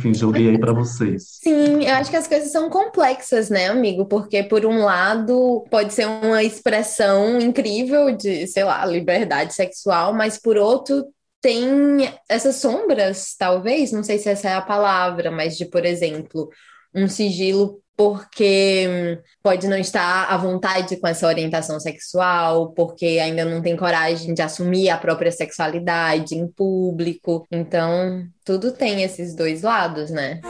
[0.00, 1.38] Enfim, joguei aí para vocês.
[1.42, 4.06] Sim, eu acho que as coisas são complexas, né, amigo?
[4.06, 10.40] Porque, por um lado, pode ser uma expressão incrível de, sei lá, liberdade sexual, mas,
[10.40, 11.04] por outro,
[11.42, 16.48] tem essas sombras, talvez, não sei se essa é a palavra, mas de, por exemplo,
[16.94, 23.60] um sigilo porque pode não estar à vontade com essa orientação sexual, porque ainda não
[23.60, 27.46] tem coragem de assumir a própria sexualidade em público.
[27.50, 30.40] Então, tudo tem esses dois lados, né?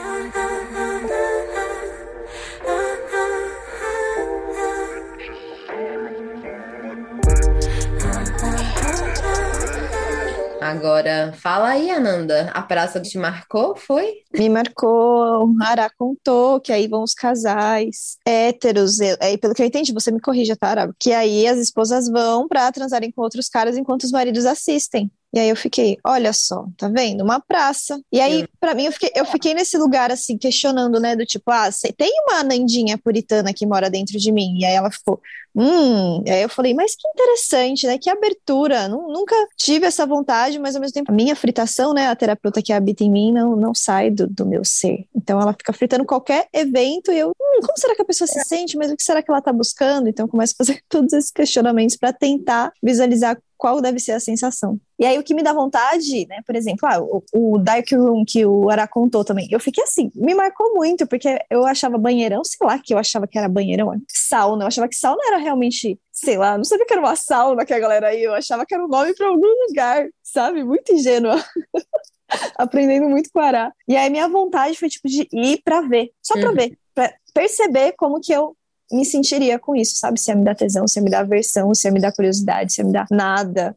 [10.73, 12.49] Agora, fala aí, Ananda.
[12.51, 14.23] A praça te marcou, foi?
[14.33, 15.53] Me marcou.
[15.61, 18.99] Ara contou que aí vão os casais héteros.
[19.21, 20.91] Aí, pelo que eu entendi, você me corrija, tá, Ara?
[20.99, 25.11] Que aí as esposas vão pra transarem com outros caras enquanto os maridos assistem.
[25.33, 27.23] E aí eu fiquei, olha só, tá vendo?
[27.23, 27.99] Uma praça.
[28.11, 31.15] E aí, para mim, eu fiquei, eu fiquei nesse lugar, assim, questionando, né?
[31.15, 34.59] Do tipo, ah, tem uma Nandinha puritana que mora dentro de mim.
[34.59, 35.19] E aí ela ficou,
[35.55, 36.21] hum.
[36.23, 37.97] E aí eu falei, mas que interessante, né?
[37.97, 38.87] Que abertura.
[38.87, 42.09] Nunca tive essa vontade, mas ao mesmo tempo, a minha fritação, né?
[42.09, 45.07] A terapeuta que habita em mim não, não sai do, do meu ser.
[45.15, 48.39] Então ela fica fritando qualquer evento e eu, hum, como será que a pessoa se
[48.43, 48.77] sente?
[48.77, 50.07] Mas o que será que ela tá buscando?
[50.07, 54.19] Então eu começo a fazer todos esses questionamentos para tentar visualizar qual deve ser a
[54.19, 54.77] sensação.
[54.99, 58.25] E aí o que me dá vontade, né, por exemplo, ah, o, o Dark Room
[58.27, 62.43] que o Ara contou também, eu fiquei assim, me marcou muito, porque eu achava banheirão,
[62.43, 65.97] sei lá, que eu achava que era banheirão, sauna, eu achava que sauna era realmente,
[66.11, 68.73] sei lá, não sabia que era uma sauna que a galera aí, eu achava que
[68.73, 71.41] era um nome para algum lugar, sabe, muito ingênua.
[72.57, 73.71] Aprendendo muito com o Ará.
[73.87, 76.55] E aí minha vontade foi tipo de ir para ver, só para uhum.
[76.55, 78.57] ver, para perceber como que eu
[78.93, 80.19] me sentiria com isso, sabe?
[80.19, 82.73] Se ia me dar tesão, se ia me dar aversão, se ia me dar curiosidade,
[82.73, 83.75] se ia me dar nada.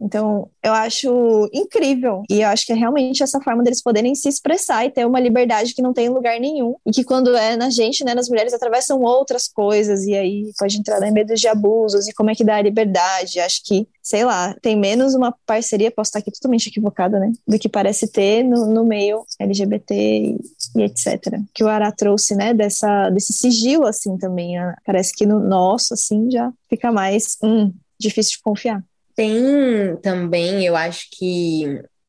[0.00, 2.22] Então, eu acho incrível.
[2.30, 5.20] E eu acho que é realmente essa forma deles poderem se expressar e ter uma
[5.20, 6.74] liberdade que não tem lugar nenhum.
[6.86, 10.04] E que quando é na gente, né, nas mulheres, atravessam outras coisas.
[10.04, 13.40] E aí pode entrar em medo de abusos e como é que dá a liberdade.
[13.40, 17.32] Acho que, sei lá, tem menos uma parceria, posso estar aqui totalmente equivocada, né?
[17.46, 20.38] Do que parece ter no, no meio LGBT e,
[20.76, 21.40] e, etc.
[21.54, 24.58] Que o Ara trouxe, né, dessa, desse sigilo, assim, também.
[24.58, 28.84] Ah, parece que no nosso, assim, já fica mais, hum, difícil de confiar.
[29.16, 31.64] Tem também, eu acho que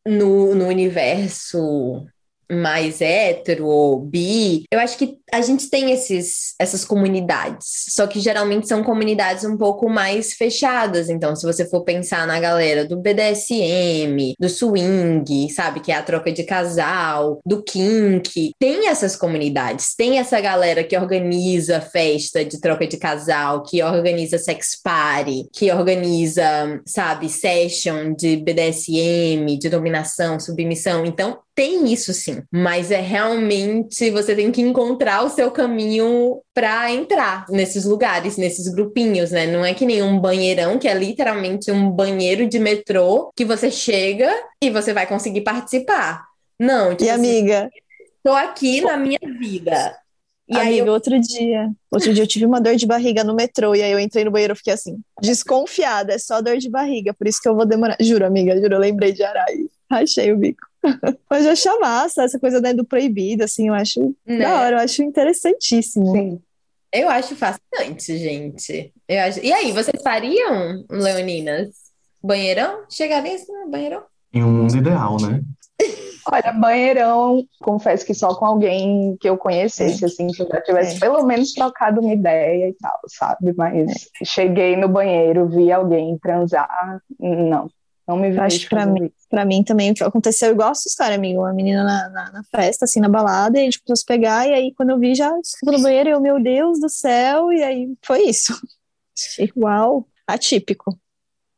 [0.05, 2.05] no, no universo
[2.51, 8.19] mais hétero ou bi, eu acho que a gente tem esses, essas comunidades, só que
[8.19, 11.09] geralmente são comunidades um pouco mais fechadas.
[11.09, 16.03] Então, se você for pensar na galera do BDSM, do swing, sabe, que é a
[16.03, 22.59] troca de casal, do kink, tem essas comunidades, tem essa galera que organiza festa de
[22.59, 30.39] troca de casal, que organiza sex party, que organiza, sabe, session de BDSM, de dominação,
[30.39, 31.05] submissão.
[31.05, 36.91] Então, tem isso sim, mas é realmente você tem que encontrar o seu caminho para
[36.91, 39.47] entrar nesses lugares, nesses grupinhos, né?
[39.47, 43.71] Não é que nem um banheirão, que é literalmente um banheiro de metrô que você
[43.71, 46.27] chega e você vai conseguir participar.
[46.59, 47.69] Não, tipo, e assim, amiga,
[48.23, 49.97] tô aqui na minha vida.
[50.47, 50.85] E amiga, aí eu...
[50.93, 53.99] outro dia, outro dia eu tive uma dor de barriga no metrô e aí eu
[53.99, 57.49] entrei no banheiro e fiquei assim, desconfiada, é só dor de barriga, por isso que
[57.49, 57.97] eu vou demorar.
[57.99, 59.55] Juro, amiga, juro, eu lembrei de Arai.
[59.89, 60.66] Achei o bico.
[61.29, 64.39] Mas eu acho massa essa coisa né, do proibido, assim, eu acho né?
[64.39, 66.11] da hora, eu acho interessantíssimo.
[66.11, 66.41] Sim.
[66.91, 68.93] Eu acho fascinante, gente.
[69.07, 69.39] Eu acho...
[69.43, 71.69] E aí, vocês fariam, Leoninas?
[72.23, 72.83] Banheirão?
[72.89, 74.03] Chegaria assim no banheirão?
[74.33, 75.41] Em um mundo ideal, né?
[76.31, 80.97] Olha, banheirão, confesso que só com alguém que eu conhecesse, assim, que eu já tivesse
[80.97, 80.99] é.
[80.99, 83.53] pelo menos trocado uma ideia e tal, sabe?
[83.55, 84.25] Mas é.
[84.25, 87.69] cheguei no banheiro, vi alguém transar, não.
[88.07, 91.15] Não me vejo Acho que pra mim, pra mim também aconteceu igual a sua história,
[91.15, 91.41] amigo.
[91.41, 94.05] Uma menina na, na, na, festa, assim, na balada, e a gente começou a se
[94.05, 97.51] pegar, e aí quando eu vi, já fui no banheiro, eu, meu Deus do céu,
[97.51, 98.53] e aí foi isso.
[99.37, 100.97] Igual, atípico.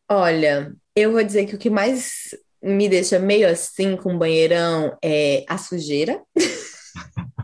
[0.10, 4.98] Olha, eu vou dizer que o que mais me deixa meio assim com o banheirão
[5.04, 6.22] é a sujeira.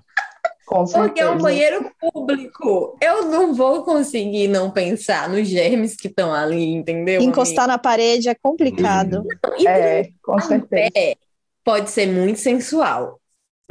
[0.66, 2.98] Com Porque é um banheiro público.
[3.02, 7.22] Eu não vou conseguir não pensar nos germes que estão ali, entendeu?
[7.22, 9.18] Encostar na parede é complicado.
[9.18, 9.30] amigo?
[9.60, 10.92] E É, com em certeza.
[10.92, 11.16] pé
[11.64, 13.20] pode ser muito sensual,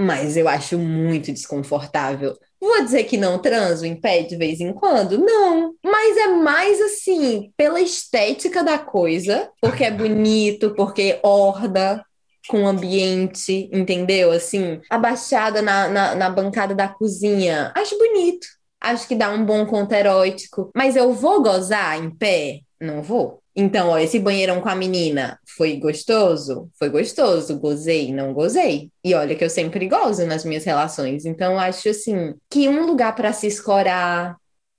[0.01, 2.37] mas eu acho muito desconfortável.
[2.61, 5.19] Vou dizer que não transo em pé de vez em quando?
[5.19, 5.75] Não.
[5.85, 12.05] Mas é mais assim, pela estética da coisa, porque é bonito, porque orda
[12.49, 14.31] com o ambiente, entendeu?
[14.31, 17.73] Assim, abaixada na, na, na bancada da cozinha.
[17.75, 18.47] Acho bonito.
[18.81, 20.71] Acho que dá um bom conto erótico.
[20.75, 22.61] Mas eu vou gozar em pé?
[22.81, 23.43] Não vou.
[23.57, 26.69] Então, ó, esse banheirão com a menina foi gostoso?
[26.79, 27.59] Foi gostoso.
[27.59, 28.13] Gozei?
[28.13, 28.91] Não gozei.
[29.03, 31.25] E olha que eu sempre gozo nas minhas relações.
[31.25, 34.37] Então, acho assim que um lugar para se escorar,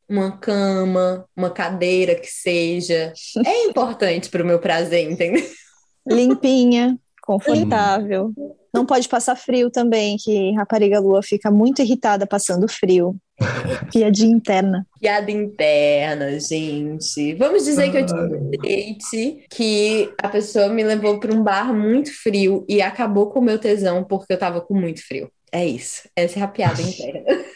[0.08, 3.12] uma cama, uma cadeira que seja,
[3.45, 5.43] é importante para o meu prazer, entendeu?
[6.08, 8.32] Limpinha, confortável.
[8.74, 13.16] Não pode passar frio também, que rapariga lua fica muito irritada passando frio.
[13.92, 14.86] Piadinha interna.
[15.00, 17.34] Piada interna, gente.
[17.36, 21.74] Vamos dizer que eu tive um date que a pessoa me levou para um bar
[21.74, 25.30] muito frio e acabou com o meu tesão porque eu tava com muito frio.
[25.52, 26.10] É isso.
[26.16, 27.26] Essa é a piada interna.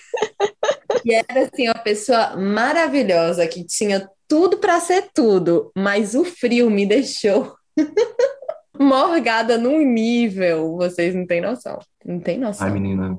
[1.06, 6.70] E era assim, uma pessoa maravilhosa que tinha tudo para ser tudo, mas o frio
[6.70, 7.56] me deixou
[8.80, 11.80] morgada num nível, vocês não têm noção.
[12.06, 12.66] Não tem noção.
[12.66, 13.18] Ai, menina.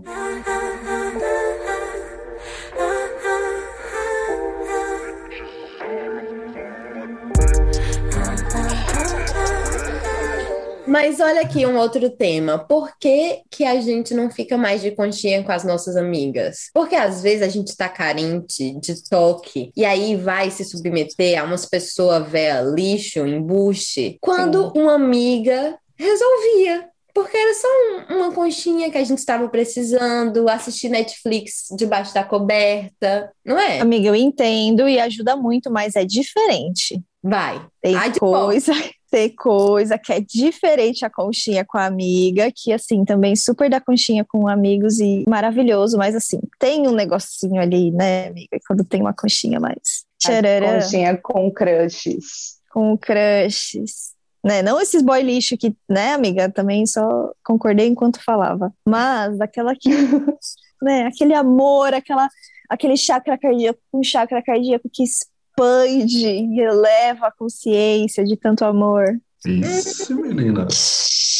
[10.90, 12.58] Mas olha aqui um outro tema.
[12.58, 16.68] Por que que a gente não fica mais de conchinha com as nossas amigas?
[16.74, 21.44] Porque às vezes a gente tá carente de toque e aí vai se submeter a
[21.44, 26.88] umas pessoas véia lixo, embuste, quando uma amiga resolvia.
[27.14, 32.24] Porque era só um- uma conchinha que a gente estava precisando, assistir Netflix debaixo da
[32.24, 33.78] coberta, não é?
[33.80, 37.00] Amiga, eu entendo e ajuda muito, mas é diferente.
[37.22, 37.64] Vai.
[37.82, 38.72] Tem Ai, coisa,
[39.10, 43.80] tem coisa que é diferente a conchinha com a amiga, que assim, também super da
[43.80, 49.00] conchinha com amigos e maravilhoso, mas assim, tem um negocinho ali, né, amiga, quando tem
[49.00, 52.60] uma conchinha mais tchararã, Conchinha com crushes.
[52.72, 54.12] com crushes,
[54.44, 59.74] né, não esses boy lixo que, né, amiga, também só concordei enquanto falava, mas aquela
[59.74, 59.90] que,
[60.80, 62.28] né, aquele amor, aquela,
[62.68, 65.02] aquele chakra cardíaco, um chakra cardíaco que
[65.50, 69.04] expande e eleva a consciência de tanto amor.
[69.46, 70.66] Isso, menina.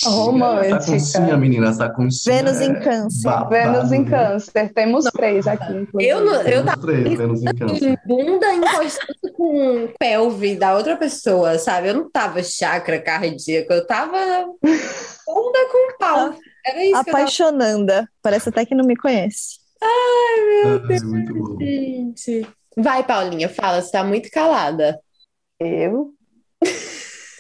[0.05, 0.77] Romântica.
[0.77, 2.37] Essa conchinha, menina, essa conchinha.
[2.37, 3.25] Vênus em é câncer.
[3.25, 4.73] babado, Vênus em câncer.
[4.73, 6.11] Temos três aqui, inclusive.
[6.11, 7.89] Eu, não, eu tava três Vênus em câncer.
[7.91, 11.89] em bunda encostando com pelve da outra pessoa, sabe?
[11.89, 14.19] Eu não tava chakra cardíaco, eu tava
[14.57, 16.35] bunda com pau.
[16.67, 18.09] Era isso que eu tava Apaixonanda.
[18.23, 19.61] Parece até que não me conhece.
[19.83, 21.59] Ai, muito bom.
[21.59, 22.47] Gente.
[22.83, 24.99] Vai, Paulinha, fala, você tá muito calada.
[25.59, 26.15] Eu?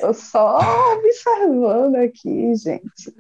[0.01, 0.59] Eu só
[0.95, 3.15] observando aqui, gente.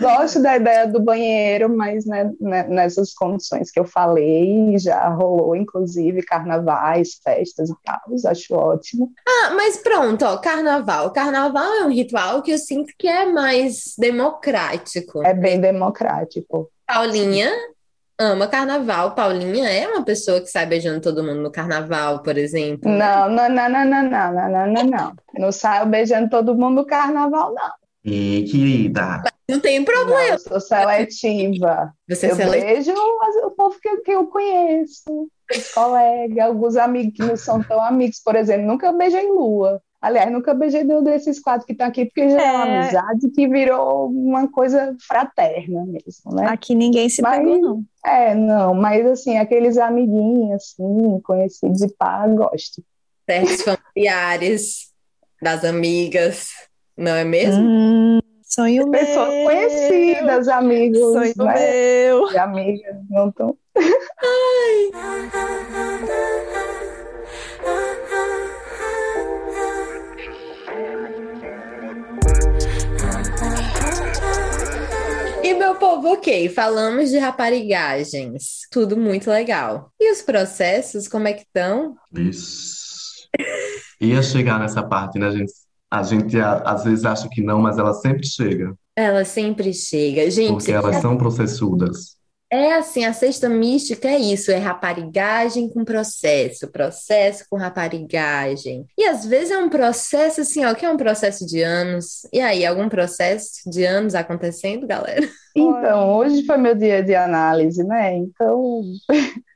[0.00, 5.54] Gosto da ideia do banheiro, mas né, né, nessas condições que eu falei, já rolou,
[5.54, 8.00] inclusive, carnavais, festas e tal.
[8.26, 9.12] Acho ótimo.
[9.28, 11.12] Ah, mas pronto, ó, carnaval.
[11.12, 15.22] Carnaval é um ritual que eu sinto que é mais democrático.
[15.24, 16.70] É bem democrático.
[16.86, 17.52] Paulinha
[18.20, 19.14] ama carnaval.
[19.14, 22.90] Paulinha é uma pessoa que sai beijando todo mundo no carnaval, por exemplo.
[22.90, 25.12] Não, não, não, não, não, não, não, não, não, não.
[25.38, 27.70] Não saio beijando todo mundo no carnaval, não.
[28.04, 30.34] E querida, Não tem Não, problema.
[30.34, 31.92] eu sou seletiva.
[32.08, 32.72] Você Eu seleciona.
[32.74, 32.92] beijo
[33.44, 37.82] o povo que, eu- que eu conheço, os colegas, alguns amigos que não são tão
[37.82, 39.80] amigos, por exemplo, nunca beijei lua.
[40.02, 42.80] Aliás, nunca beijei nenhum desses quatro que estão aqui, porque já é uma É.
[42.80, 46.46] amizade que virou uma coisa fraterna mesmo, né?
[46.48, 47.84] Aqui ninguém se Mas- pegou, não.
[48.06, 52.82] É, não, mas assim, aqueles amiguinhos, assim, conhecidos e pá, gosto.
[53.28, 54.90] certos familiares
[55.42, 56.48] das amigas,
[56.96, 57.62] não é mesmo?
[57.62, 59.44] Hum, sonho Pessoas meu.
[59.44, 61.54] conhecidas, amigos, Sonho né?
[62.08, 62.32] meu.
[62.32, 63.54] E amigas, não tão.
[63.76, 64.90] E
[75.80, 79.92] povo, ok, falamos de raparigagens, tudo muito legal.
[80.00, 81.96] E os processos, como é que estão?
[82.16, 82.80] isso.
[84.00, 85.52] Ia chegar nessa parte, né, gente?
[85.90, 90.30] A gente a- às vezes acha que não, mas ela sempre chega, Ela sempre chega.
[90.30, 92.16] Gente, porque elas são processudas.
[92.52, 98.86] É assim, a cesta mística é isso, é raparigagem com processo, processo com raparigagem.
[98.98, 102.26] E às vezes é um processo assim, ó, que é um processo de anos.
[102.32, 105.26] E aí, algum processo de anos acontecendo, galera?
[105.52, 108.16] Então, hoje foi meu dia de análise, né?
[108.16, 108.82] Então,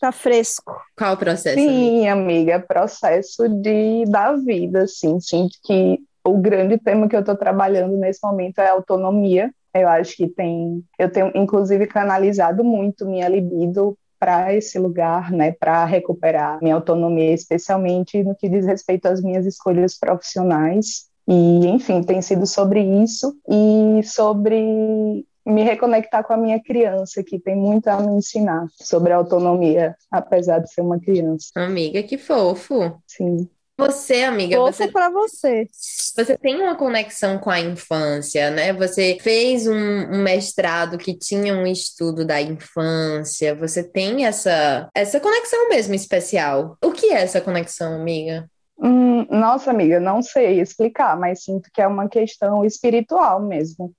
[0.00, 0.80] Tá fresco.
[0.96, 1.58] Qual o processo?
[1.58, 5.20] sim, amiga, processo de da vida, assim.
[5.20, 9.52] Sinto que o grande tema que eu estou trabalhando nesse momento é autonomia.
[9.74, 15.52] Eu acho que tem, eu tenho inclusive canalizado muito minha libido para esse lugar, né,
[15.52, 21.08] para recuperar minha autonomia, especialmente no que diz respeito às minhas escolhas profissionais.
[21.26, 27.38] E, enfim, tem sido sobre isso e sobre me reconectar com a minha criança, que
[27.38, 31.48] tem muito a me ensinar sobre autonomia, apesar de ser uma criança.
[31.54, 33.00] Amiga, que fofo.
[33.06, 33.48] Sim.
[33.86, 35.66] Você, amiga, Fofo você pra você.
[35.72, 38.72] Você tem uma conexão com a infância, né?
[38.72, 43.54] Você fez um, um mestrado que tinha um estudo da infância.
[43.54, 46.76] Você tem essa, essa conexão mesmo especial.
[46.84, 48.48] O que é essa conexão, amiga?
[48.78, 53.92] Hum, nossa, amiga, não sei explicar, mas sinto que é uma questão espiritual mesmo.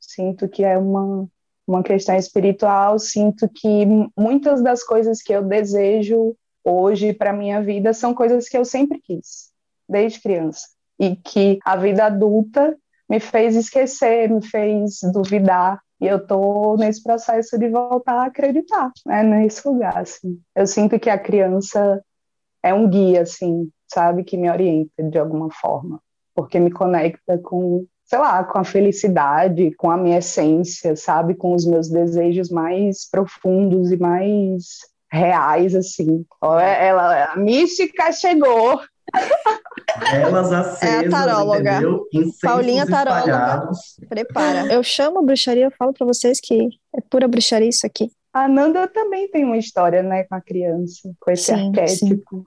[0.00, 1.26] Sinto que é uma,
[1.66, 2.98] uma questão espiritual.
[2.98, 8.56] Sinto que muitas das coisas que eu desejo hoje para minha vida são coisas que
[8.56, 9.50] eu sempre quis,
[9.88, 12.76] desde criança, e que a vida adulta
[13.08, 18.90] me fez esquecer, me fez duvidar, e eu tô nesse processo de voltar a acreditar,
[19.06, 20.40] né, nesse lugar, assim.
[20.54, 22.02] Eu sinto que a criança
[22.62, 26.00] é um guia, assim, sabe, que me orienta de alguma forma,
[26.34, 31.54] porque me conecta com sei lá, com a felicidade, com a minha essência, sabe, com
[31.54, 34.80] os meus desejos mais profundos e mais
[35.12, 36.24] reais, assim.
[36.40, 38.80] Ó, Ela, a mística chegou.
[40.12, 41.72] Elas acesas, taróloga.
[41.72, 42.06] entendeu?
[42.12, 43.68] Incensos Paulinha taróloga.
[44.08, 44.72] Prepara.
[44.72, 48.10] Eu chamo bruxaria, eu falo pra vocês que é pura bruxaria isso aqui.
[48.32, 52.46] A Nanda também tem uma história, né, com a criança, com esse Sim, arquétipo.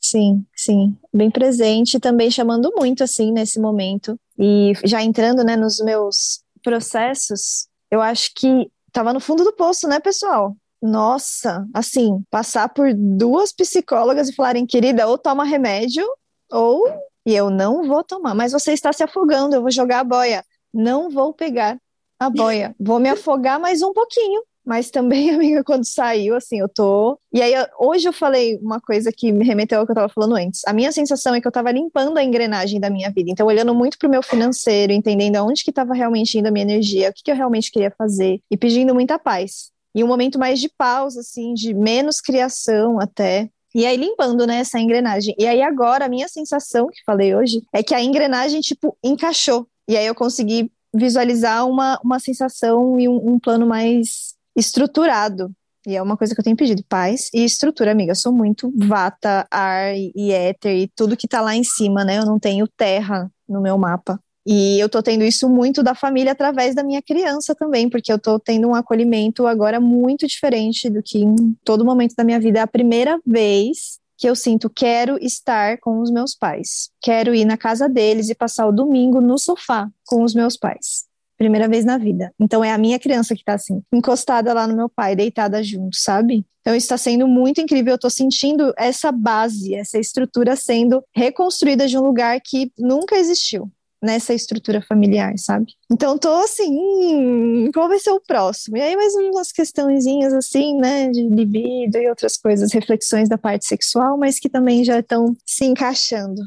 [0.00, 0.96] Sim, sim.
[1.12, 4.18] Bem presente, também chamando muito, assim, nesse momento.
[4.38, 9.86] E já entrando, né, nos meus processos, eu acho que tava no fundo do poço,
[9.86, 10.56] né, pessoal?
[10.82, 16.06] Nossa, assim, passar por duas psicólogas e falarem, querida, ou toma remédio,
[16.50, 16.86] ou
[17.26, 18.34] e eu não vou tomar.
[18.34, 20.44] Mas você está se afogando, eu vou jogar a boia.
[20.72, 21.76] Não vou pegar
[22.20, 22.74] a boia.
[22.78, 24.42] Vou me afogar mais um pouquinho.
[24.64, 27.18] Mas também, amiga, quando saiu, assim, eu tô.
[27.32, 30.36] E aí, hoje eu falei uma coisa que me remeteu ao que eu tava falando
[30.36, 30.62] antes.
[30.66, 33.30] A minha sensação é que eu tava limpando a engrenagem da minha vida.
[33.30, 37.10] Então, olhando muito pro meu financeiro, entendendo aonde que tava realmente indo a minha energia,
[37.10, 39.70] o que, que eu realmente queria fazer, e pedindo muita paz.
[39.96, 43.48] E um momento mais de pausa, assim, de menos criação até.
[43.74, 45.34] E aí, limpando, né, essa engrenagem.
[45.38, 49.66] E aí, agora, a minha sensação, que falei hoje, é que a engrenagem, tipo, encaixou.
[49.88, 55.50] E aí, eu consegui visualizar uma, uma sensação e um, um plano mais estruturado.
[55.86, 58.10] E é uma coisa que eu tenho pedido, paz e estrutura, amiga.
[58.10, 62.18] Eu sou muito vata, ar e, éter e tudo que tá lá em cima, né?
[62.18, 64.20] Eu não tenho terra no meu mapa.
[64.48, 68.18] E eu tô tendo isso muito da família através da minha criança também, porque eu
[68.18, 71.34] tô tendo um acolhimento agora muito diferente do que em
[71.64, 72.60] todo momento da minha vida.
[72.60, 76.90] É a primeira vez que eu sinto quero estar com os meus pais.
[77.02, 81.06] Quero ir na casa deles e passar o domingo no sofá com os meus pais.
[81.36, 82.32] Primeira vez na vida.
[82.38, 85.96] Então é a minha criança que tá assim, encostada lá no meu pai, deitada junto,
[85.96, 86.46] sabe?
[86.60, 87.94] Então isso está sendo muito incrível.
[87.94, 93.70] Eu tô sentindo essa base, essa estrutura sendo reconstruída de um lugar que nunca existiu
[94.02, 95.72] nessa estrutura familiar, sabe?
[95.90, 98.76] Então tô assim, hum, qual vai ser o próximo?
[98.76, 103.66] E aí mais umas questõezinhas assim, né, de libido e outras coisas, reflexões da parte
[103.66, 106.42] sexual, mas que também já estão se encaixando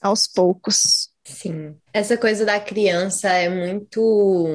[0.00, 1.10] aos poucos.
[1.24, 1.76] Sim.
[1.92, 4.46] Essa coisa da criança é muito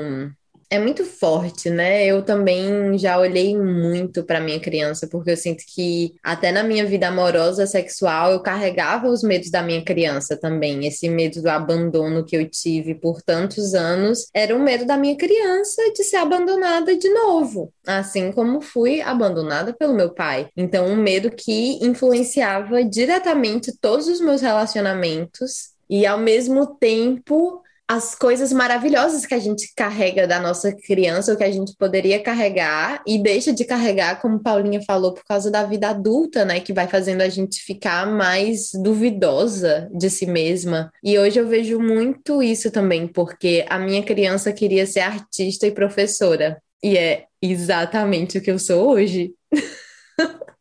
[0.75, 2.05] é muito forte, né?
[2.05, 6.85] Eu também já olhei muito para minha criança, porque eu sinto que até na minha
[6.85, 10.85] vida amorosa, sexual, eu carregava os medos da minha criança também.
[10.85, 15.15] Esse medo do abandono que eu tive por tantos anos era o medo da minha
[15.15, 20.47] criança de ser abandonada de novo, assim como fui abandonada pelo meu pai.
[20.55, 28.15] Então, um medo que influenciava diretamente todos os meus relacionamentos e ao mesmo tempo as
[28.15, 33.03] coisas maravilhosas que a gente carrega da nossa criança, ou que a gente poderia carregar
[33.05, 36.59] e deixa de carregar, como Paulinha falou, por causa da vida adulta, né?
[36.59, 40.91] Que vai fazendo a gente ficar mais duvidosa de si mesma.
[41.03, 45.71] E hoje eu vejo muito isso também, porque a minha criança queria ser artista e
[45.71, 46.61] professora.
[46.83, 49.33] E é exatamente o que eu sou hoje.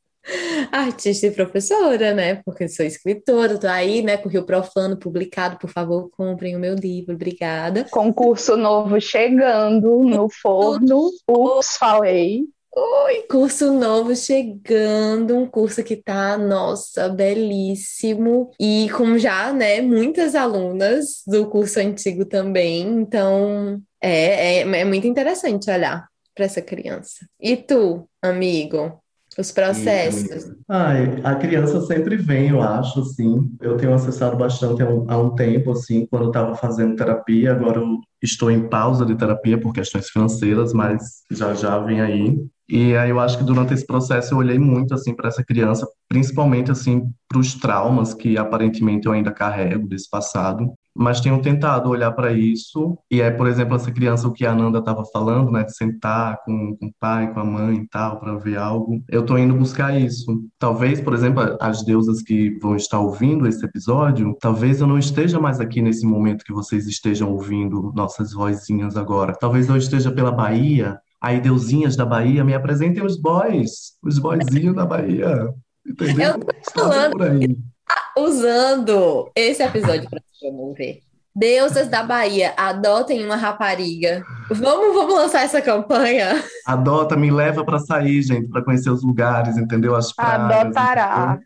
[0.72, 2.36] Artista e professora, né?
[2.44, 4.16] Porque sou escritora, tô aí, né?
[4.16, 5.58] Com o Rio Profano publicado.
[5.58, 7.84] Por favor, comprem o meu livro, obrigada.
[7.90, 11.10] Concurso novo chegando no forno.
[11.28, 12.44] Ups, falei.
[12.76, 18.50] Oi, curso novo chegando, um curso que tá, nossa, belíssimo.
[18.58, 22.82] E com já, né, muitas alunas do curso antigo também.
[22.82, 27.28] Então, é, é, é muito interessante olhar para essa criança.
[27.38, 29.03] E tu, amigo?
[29.38, 30.52] Os processos.
[30.68, 33.50] Ai, a criança sempre vem, eu acho, assim.
[33.60, 37.52] Eu tenho acessado bastante há um, há um tempo, assim, quando eu estava fazendo terapia.
[37.52, 42.36] Agora eu estou em pausa de terapia por questões financeiras, mas já já vem aí.
[42.68, 45.86] E aí eu acho que durante esse processo eu olhei muito assim para essa criança,
[46.08, 51.90] principalmente assim para os traumas que aparentemente eu ainda carrego desse passado, mas tenho tentado
[51.90, 52.96] olhar para isso.
[53.10, 56.38] E é, por exemplo, essa criança o que a Ananda estava falando, né, de sentar
[56.44, 59.02] com, com o pai, com a mãe e tal para ver algo.
[59.08, 60.44] Eu estou indo buscar isso.
[60.58, 65.40] Talvez, por exemplo, as deusas que vão estar ouvindo esse episódio, talvez eu não esteja
[65.40, 69.34] mais aqui nesse momento que vocês estejam ouvindo nossas vozinhas agora.
[69.38, 74.76] Talvez eu esteja pela Bahia Aí, deusinhas da Bahia, me apresentem os boys, os boyzinhos
[74.76, 75.54] da Bahia.
[75.86, 76.34] Entendeu?
[76.34, 76.42] Eu
[76.74, 77.73] tô falando, tá
[78.16, 81.00] usando esse episódio para promover.
[81.36, 84.22] Deusas da Bahia, adotem uma rapariga.
[84.48, 86.40] Vamos, vamos lançar essa campanha?
[86.64, 89.96] Adota, me leva para sair, gente, para conhecer os lugares, entendeu?
[89.96, 90.60] As praias.
[90.60, 91.40] Adotará.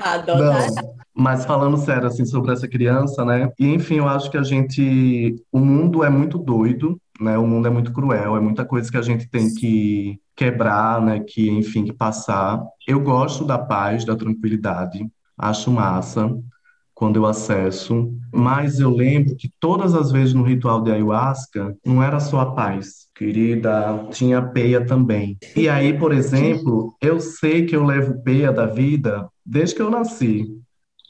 [0.00, 0.66] Adotará.
[0.66, 3.52] Não, mas falando sério, assim, sobre essa criança, né?
[3.56, 5.36] E, enfim, eu acho que a gente...
[5.52, 7.38] O mundo é muito doido, né?
[7.38, 11.20] O mundo é muito cruel, é muita coisa que a gente tem que quebrar, né?
[11.20, 12.62] Que, enfim, que passar.
[12.86, 15.06] Eu gosto da paz, da tranquilidade,
[15.38, 16.30] acho massa
[16.94, 22.00] quando eu acesso, mas eu lembro que todas as vezes no ritual de ayahuasca não
[22.00, 25.36] era só a paz, querida, tinha peia também.
[25.56, 29.90] E aí, por exemplo, eu sei que eu levo peia da vida desde que eu
[29.90, 30.46] nasci.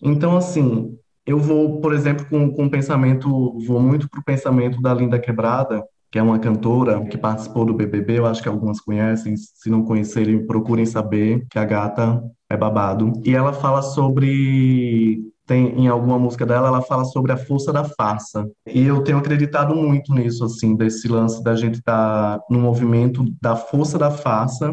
[0.03, 0.97] Então, assim,
[1.27, 3.29] eu vou, por exemplo, com, com o pensamento,
[3.67, 5.85] vou muito para o pensamento da Linda Quebrada,
[6.15, 9.83] que é uma cantora que participou do BBB, eu acho que algumas conhecem, se não
[9.83, 13.21] conhecerem, procurem saber, que a gata é babado.
[13.25, 17.83] E ela fala sobre tem em alguma música dela, ela fala sobre a força da
[17.83, 18.49] farsa.
[18.65, 23.25] E eu tenho acreditado muito nisso, assim, desse lance da gente estar tá no movimento
[23.43, 24.73] da força da farsa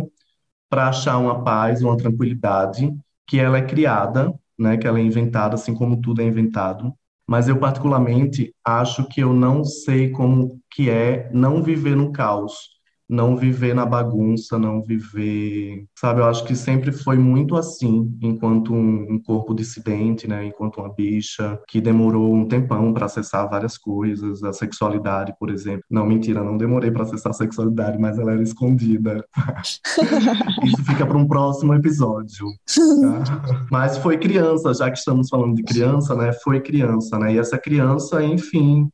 [0.69, 2.93] para achar uma paz, uma tranquilidade,
[3.25, 6.93] que ela é criada, né, que ela é inventada, assim como tudo é inventado,
[7.31, 12.71] mas eu particularmente acho que eu não sei como que é não viver no caos,
[13.11, 16.21] não viver na bagunça, não viver, sabe?
[16.21, 20.45] Eu acho que sempre foi muito assim, enquanto um, um corpo dissidente, né?
[20.45, 25.83] Enquanto uma bicha que demorou um tempão para acessar várias coisas, a sexualidade, por exemplo.
[25.91, 29.25] Não, mentira, não demorei para acessar a sexualidade, mas ela era escondida.
[30.63, 32.47] Isso fica para um próximo episódio.
[32.65, 33.65] Tá?
[33.69, 36.31] Mas foi criança, já que estamos falando de criança, né?
[36.31, 37.33] Foi criança, né?
[37.33, 38.89] E essa criança, enfim,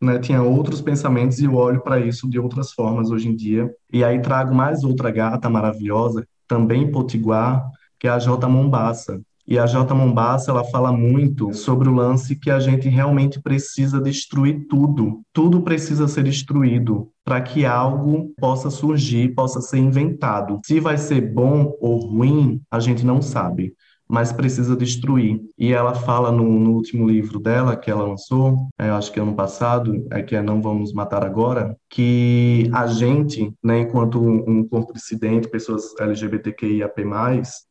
[0.00, 3.70] né, tinha outros pensamentos e eu olho para isso de outras formas hoje em dia.
[3.92, 7.64] E aí trago mais outra gata maravilhosa, também potiguar,
[7.98, 8.48] que é a J.
[8.48, 9.20] Mombassa.
[9.46, 9.92] E a J.
[9.94, 15.22] Mombassa, ela fala muito sobre o lance que a gente realmente precisa destruir tudo.
[15.32, 20.60] Tudo precisa ser destruído para que algo possa surgir, possa ser inventado.
[20.64, 23.74] Se vai ser bom ou ruim, a gente não sabe
[24.10, 25.40] mas precisa destruir.
[25.56, 29.36] E ela fala no, no último livro dela, que ela lançou, é, acho que ano
[29.36, 34.92] passado, é que é Não Vamos Matar Agora, que a gente, né, enquanto um, corpo
[34.92, 37.02] dissidente, pessoas LGBTQIAP+,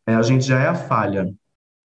[0.08, 1.30] é, a gente já é a falha.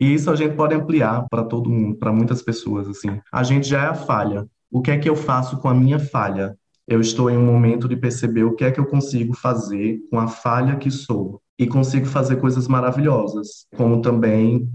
[0.01, 3.21] E isso a gente pode ampliar para todo mundo, para muitas pessoas, assim.
[3.33, 4.47] A gente já é a falha.
[4.71, 6.57] O que é que eu faço com a minha falha?
[6.87, 10.19] Eu estou em um momento de perceber o que é que eu consigo fazer com
[10.21, 14.69] a falha que sou e consigo fazer coisas maravilhosas, como também,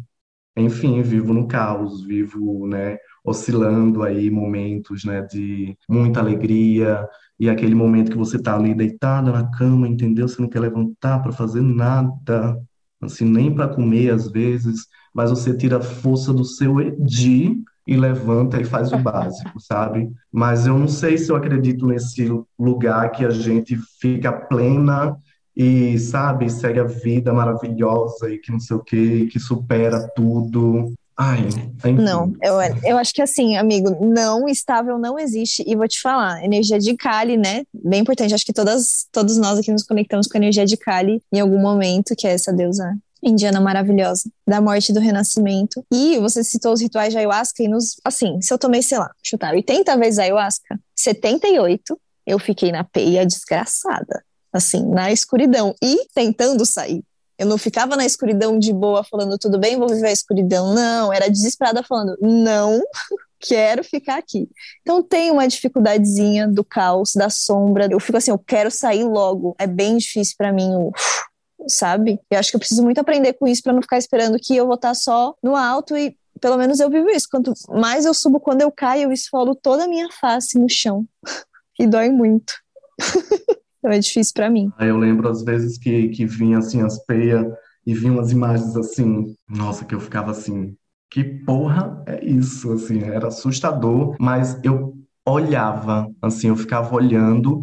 [0.55, 7.07] enfim, vivo no caos, vivo, né, oscilando aí momentos, né, de muita alegria
[7.39, 10.27] e aquele momento que você está ali deitada na cama, entendeu?
[10.27, 12.59] Você não quer levantar para fazer nada,
[13.01, 17.55] assim, nem para comer às vezes, mas você tira a força do seu edi
[17.88, 20.09] e levanta e faz o básico, sabe?
[20.32, 25.17] Mas eu não sei se eu acredito nesse lugar que a gente fica plena
[25.60, 30.93] e, sabe, segue a vida maravilhosa e que não sei o que, que supera tudo.
[31.18, 31.95] Ai, enfim.
[31.95, 32.53] Não, eu,
[32.86, 35.62] eu acho que assim, amigo, não, estável não existe.
[35.68, 37.66] E vou te falar, energia de Kali, né?
[37.74, 38.34] Bem importante.
[38.34, 41.60] Acho que todas, todos nós aqui nos conectamos com a energia de Kali em algum
[41.60, 45.84] momento, que é essa deusa indiana maravilhosa, da morte e do renascimento.
[45.91, 49.12] E você citou os rituais de ayahuasca e nos, assim, se eu tomei, sei lá,
[49.22, 56.65] chutar 80 vezes ayahuasca, 78 eu fiquei na peia desgraçada assim, na escuridão e tentando
[56.65, 57.03] sair.
[57.39, 60.73] Eu não ficava na escuridão de boa falando tudo bem, vou viver a escuridão.
[60.73, 62.81] Não, era desesperada falando não,
[63.39, 64.49] quero ficar aqui.
[64.81, 67.87] Então tem uma dificuldadezinha do caos, da sombra.
[67.89, 69.55] Eu fico assim, eu quero sair logo.
[69.57, 70.91] É bem difícil para mim o
[71.67, 72.19] sabe?
[72.29, 74.65] Eu acho que eu preciso muito aprender com isso para não ficar esperando que eu
[74.65, 77.27] vou estar só no alto e pelo menos eu vivo isso.
[77.31, 81.05] Quanto mais eu subo, quando eu caio, eu esfolo toda a minha face no chão.
[81.79, 82.53] e dói muito.
[83.80, 84.71] então é difícil para mim.
[84.80, 87.45] Eu lembro às vezes que, que vinha assim as peias
[87.86, 90.75] e vinham umas imagens assim, nossa, que eu ficava assim,
[91.09, 92.71] que porra é isso?
[92.71, 94.93] Assim, era assustador, mas eu
[95.25, 97.61] olhava, assim, eu ficava olhando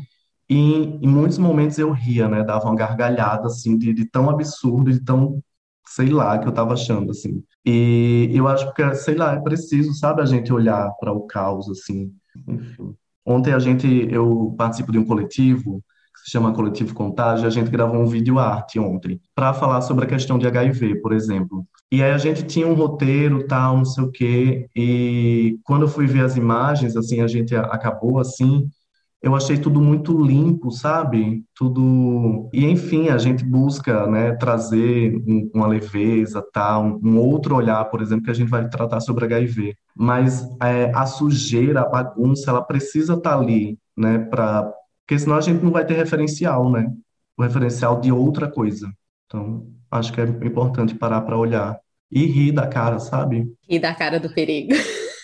[0.49, 2.43] e em muitos momentos eu ria, né?
[2.45, 5.43] Dava uma gargalhada, assim, de, de tão absurdo, de tão,
[5.89, 7.43] sei lá, que eu tava achando, assim.
[7.64, 11.69] E eu acho que, sei lá, é preciso, sabe, a gente olhar para o caos,
[11.69, 12.12] assim.
[12.47, 12.95] Enfim.
[13.25, 15.83] Ontem a gente, eu participo de um coletivo
[16.27, 20.39] chama Coletivo Contágio, a gente gravou um vídeo arte ontem para falar sobre a questão
[20.39, 21.64] de HIV, por exemplo.
[21.91, 25.89] E aí a gente tinha um roteiro, tal, não sei o quê, e quando eu
[25.89, 28.68] fui ver as imagens, assim, a gente acabou assim,
[29.22, 31.45] eu achei tudo muito limpo, sabe?
[31.55, 32.49] Tudo.
[32.53, 37.85] E enfim, a gente busca, né, trazer um, uma leveza, tal, um, um, outro olhar,
[37.87, 39.74] por exemplo, que a gente vai tratar sobre HIV.
[39.97, 44.72] Mas é, a sujeira, a bagunça, ela precisa estar tá ali, né, para
[45.07, 46.91] porque senão a gente não vai ter referencial, né?
[47.39, 48.93] O referencial de outra coisa.
[49.27, 51.79] Então, acho que é importante parar para olhar
[52.11, 53.47] e rir da cara, sabe?
[53.69, 54.75] Rir da cara do perigo.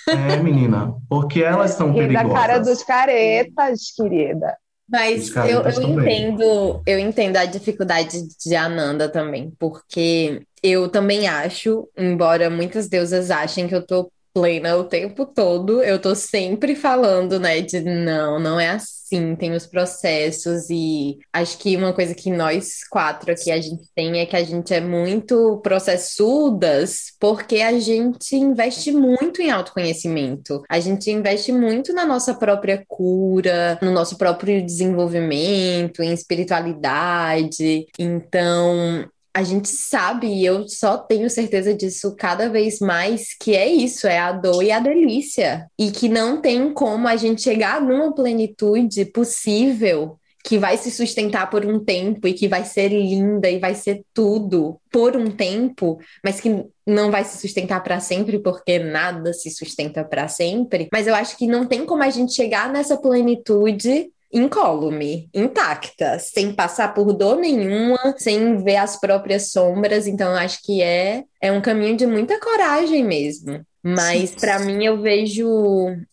[0.08, 2.28] É, menina, porque elas são rir perigosas.
[2.28, 4.56] da cara dos caretas, querida.
[4.88, 11.88] Mas eu, eu entendo, eu entendo a dificuldade de Ananda também, porque eu também acho,
[11.96, 15.82] embora muitas deusas achem que eu tô plena o tempo todo.
[15.82, 21.58] Eu tô sempre falando, né, de não, não é assim, tem os processos e acho
[21.58, 24.80] que uma coisa que nós quatro aqui a gente tem é que a gente é
[24.80, 30.62] muito processudas porque a gente investe muito em autoconhecimento.
[30.68, 37.86] A gente investe muito na nossa própria cura, no nosso próprio desenvolvimento, em espiritualidade.
[37.98, 43.66] Então, a gente sabe, e eu só tenho certeza disso cada vez mais, que é
[43.66, 45.66] isso, é a dor e a delícia.
[45.78, 51.48] E que não tem como a gente chegar numa plenitude possível que vai se sustentar
[51.48, 55.98] por um tempo e que vai ser linda e vai ser tudo por um tempo,
[56.22, 60.88] mas que não vai se sustentar para sempre, porque nada se sustenta para sempre.
[60.92, 66.52] Mas eu acho que não tem como a gente chegar nessa plenitude incólume, intacta, sem
[66.52, 70.06] passar por dor nenhuma, sem ver as próprias sombras.
[70.06, 73.64] Então, acho que é, é um caminho de muita coragem mesmo.
[73.84, 75.44] Mas para mim eu vejo,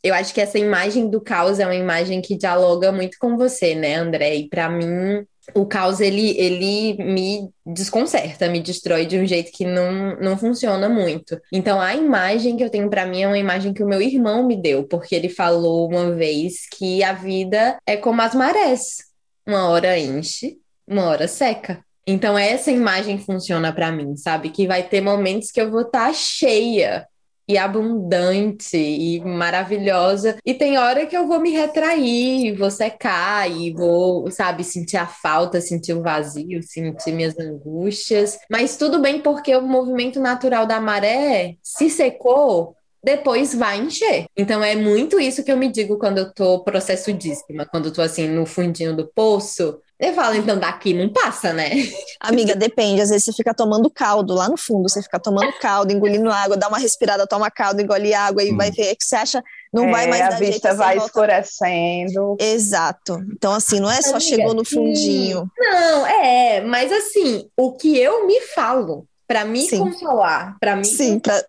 [0.03, 3.76] eu acho que essa imagem do caos é uma imagem que dialoga muito com você,
[3.76, 4.36] né, André?
[4.38, 5.24] E para mim
[5.55, 10.89] o caos ele, ele me desconcerta, me destrói de um jeito que não, não funciona
[10.89, 11.39] muito.
[11.51, 14.45] Então a imagem que eu tenho para mim é uma imagem que o meu irmão
[14.45, 18.97] me deu, porque ele falou uma vez que a vida é como as marés.
[19.45, 21.83] Uma hora enche, uma hora seca.
[22.05, 24.49] Então essa imagem funciona para mim, sabe?
[24.49, 27.07] Que vai ter momentos que eu vou estar tá cheia
[27.49, 30.37] e abundante e maravilhosa.
[30.45, 35.07] E tem hora que eu vou me retrair, vou secar e vou, sabe, sentir a
[35.07, 38.37] falta, sentir o vazio, sentir minhas angústias.
[38.51, 44.25] Mas tudo bem porque o movimento natural da maré se secou, depois vai encher.
[44.35, 48.01] Então é muito isso que eu me digo quando eu tô processudíssima, quando eu tô
[48.01, 49.79] assim no fundinho do poço.
[49.99, 51.71] Eu falo, então daqui não passa, né?
[52.21, 53.01] Amiga, depende.
[53.01, 56.55] Às vezes você fica tomando caldo lá no fundo, você fica tomando caldo, engolindo água,
[56.55, 58.57] dá uma respirada, toma caldo, engole água e hum.
[58.57, 59.43] vai ver que você acha
[59.73, 61.07] não é, vai mais a vista vai volta...
[61.07, 62.37] escurecendo.
[62.39, 63.21] Exato.
[63.33, 65.49] Então assim, não é só Amiga, chegou no fundinho.
[65.57, 69.77] Não, é, mas assim, o que eu me falo para me Sim.
[69.77, 71.39] consolar, para me Sim, pra...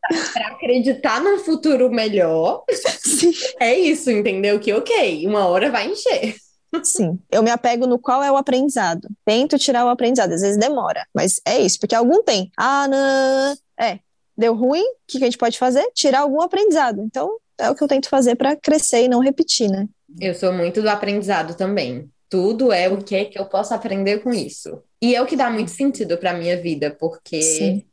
[0.49, 2.63] acreditar num futuro melhor.
[3.01, 3.33] Sim.
[3.59, 4.61] É isso, entendeu?
[4.61, 6.37] Que ok, uma hora vai encher.
[6.85, 9.09] Sim, eu me apego no qual é o aprendizado.
[9.25, 12.53] Tento tirar o aprendizado, às vezes demora, mas é isso, porque algum tem.
[12.55, 13.99] Ah, não, é,
[14.37, 15.91] deu ruim, o que a gente pode fazer?
[15.95, 17.01] Tirar algum aprendizado.
[17.01, 19.89] Então, é o que eu tento fazer para crescer e não repetir, né?
[20.21, 22.11] Eu sou muito do aprendizado também.
[22.29, 24.83] Tudo é o que é que eu posso aprender com isso.
[25.03, 27.85] E é o que dá muito sentido para minha vida, porque Sim.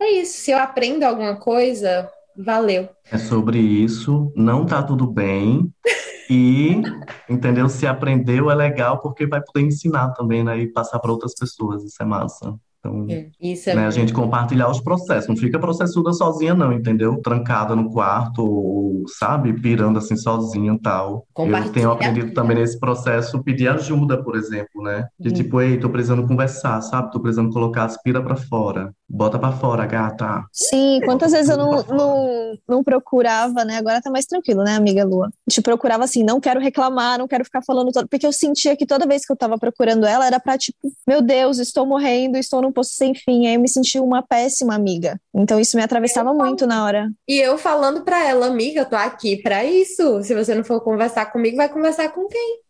[0.00, 0.38] é isso.
[0.38, 2.88] Se eu aprendo alguma coisa, valeu.
[3.10, 4.32] É sobre isso.
[4.36, 5.72] Não tá tudo bem.
[6.30, 6.80] E,
[7.28, 7.68] entendeu?
[7.68, 10.56] Se aprendeu é legal porque vai poder ensinar também, né?
[10.56, 11.84] E passar para outras pessoas.
[11.84, 12.58] Isso é massa.
[12.84, 13.06] Então,
[13.40, 15.28] Isso é né, a gente compartilhar os processos.
[15.28, 17.20] Não fica processuda sozinha, não, entendeu?
[17.22, 19.52] Trancada no quarto, ou, sabe?
[19.52, 21.24] Pirando assim sozinha e tal.
[21.38, 25.06] Eu tenho aprendido também nesse processo pedir ajuda, por exemplo, né?
[25.18, 25.34] De Uhum.
[25.34, 27.12] tipo, ei, tô precisando conversar, sabe?
[27.12, 28.92] Tô precisando colocar as pira pra fora.
[29.08, 30.44] Bota pra fora, gata.
[30.50, 33.76] Sim, quantas vezes eu não, não, não procurava, né?
[33.76, 35.26] Agora tá mais tranquilo, né, amiga Lua?
[35.26, 38.74] A gente procurava assim, não quero reclamar, não quero ficar falando todo, porque eu sentia
[38.76, 42.38] que toda vez que eu tava procurando ela era pra tipo, meu Deus, estou morrendo,
[42.38, 43.46] estou num poço sem fim.
[43.46, 45.20] Aí eu me senti uma péssima amiga.
[45.34, 47.10] Então isso me atravessava muito na hora.
[47.28, 50.22] E eu falando pra ela, amiga, eu tô aqui pra isso.
[50.22, 52.60] Se você não for conversar comigo, vai conversar com quem?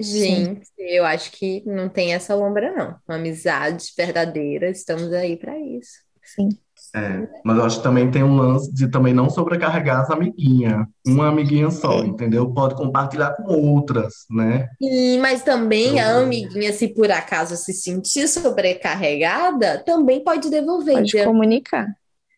[0.00, 2.96] Gente, eu acho que não tem essa lombra, não.
[3.06, 6.00] Uma amizade verdadeira, estamos aí pra isso.
[6.24, 6.48] Sim.
[6.94, 10.86] É, mas eu acho que também tem um lance de também não sobrecarregar as amiguinhas.
[11.06, 12.52] Uma amiguinha só, entendeu?
[12.52, 14.68] Pode compartilhar com outras, né?
[14.78, 20.96] E, mas também a amiguinha, se por acaso se sentir sobrecarregada, também pode devolver.
[20.96, 21.86] Pode dizer, comunicar,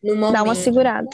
[0.02, 1.10] no dar uma segurada.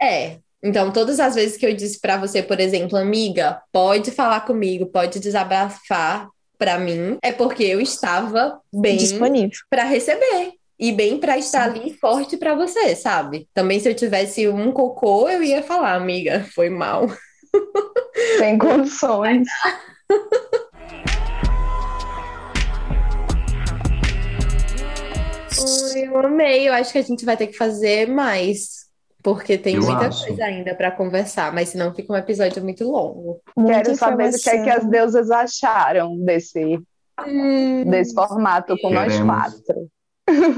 [0.00, 0.38] É.
[0.62, 4.84] Então, todas as vezes que eu disse pra você, por exemplo, amiga, pode falar comigo,
[4.86, 6.28] pode desabafar
[6.58, 9.56] pra mim, é porque eu estava bem Disponível.
[9.70, 13.46] pra receber e bem pra estar ali forte pra você, sabe?
[13.52, 17.06] Também se eu tivesse um cocô, eu ia falar, amiga, foi mal.
[18.38, 19.46] Sem condições.
[25.94, 26.68] Ai, eu amei.
[26.68, 28.86] Eu acho que a gente vai ter que fazer mais,
[29.22, 30.26] porque tem Eu muita acho.
[30.26, 33.40] coisa ainda pra conversar, mas senão fica um episódio muito longo.
[33.66, 36.78] Quero saber o que é que as deusas acharam desse,
[37.26, 37.84] Hum.
[37.84, 39.34] desse formato com nós Queremos.
[39.34, 39.88] quatro.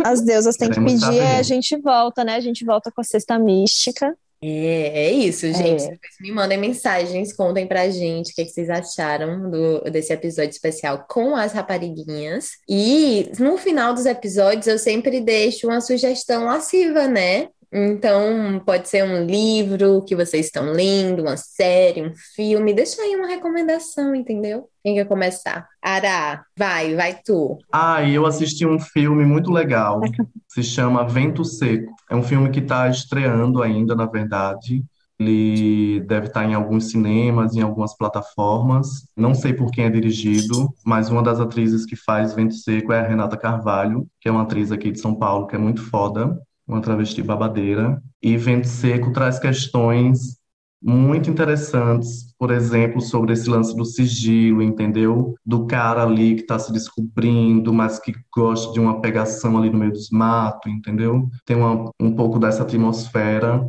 [0.05, 1.37] As deusas têm que pedir, é, saber.
[1.39, 2.37] a gente volta, né?
[2.37, 4.15] A gente volta com a cesta mística.
[4.45, 5.85] É, é isso, gente.
[5.85, 5.91] É.
[5.91, 10.51] Depois me mandem mensagens, contem pra gente o que, que vocês acharam do, desse episódio
[10.51, 12.51] especial com as rapariguinhas.
[12.69, 17.49] E no final dos episódios eu sempre deixo uma sugestão lasciva, né?
[17.73, 22.75] Então, pode ser um livro que vocês estão lendo, uma série, um filme.
[22.75, 24.69] Deixa aí uma recomendação, entendeu?
[24.85, 25.67] Quem quer começar?
[25.81, 27.57] Ara, vai, vai tu.
[27.73, 30.03] Ah, eu assisti um filme muito legal.
[30.49, 31.95] Se chama Vento Seco.
[32.11, 34.85] É um filme que está estreando ainda, na verdade.
[35.19, 39.07] Ele deve estar em alguns cinemas, em algumas plataformas.
[39.17, 43.01] Não sei por quem é dirigido, mas uma das atrizes que faz Vento Seco é
[43.01, 46.39] a Renata Carvalho, que é uma atriz aqui de São Paulo, que é muito foda,
[46.67, 48.03] uma travesti babadeira.
[48.23, 50.41] E Vento Seco traz questões
[50.83, 55.35] muito interessantes, por exemplo, sobre esse lance do sigilo, entendeu?
[55.47, 59.79] Do cara ali que está se descobrindo, mas que gosta de uma pegação ali no
[59.79, 61.29] meio dos matos, entendeu?
[61.45, 63.65] Tem uma, um pouco dessa atmosfera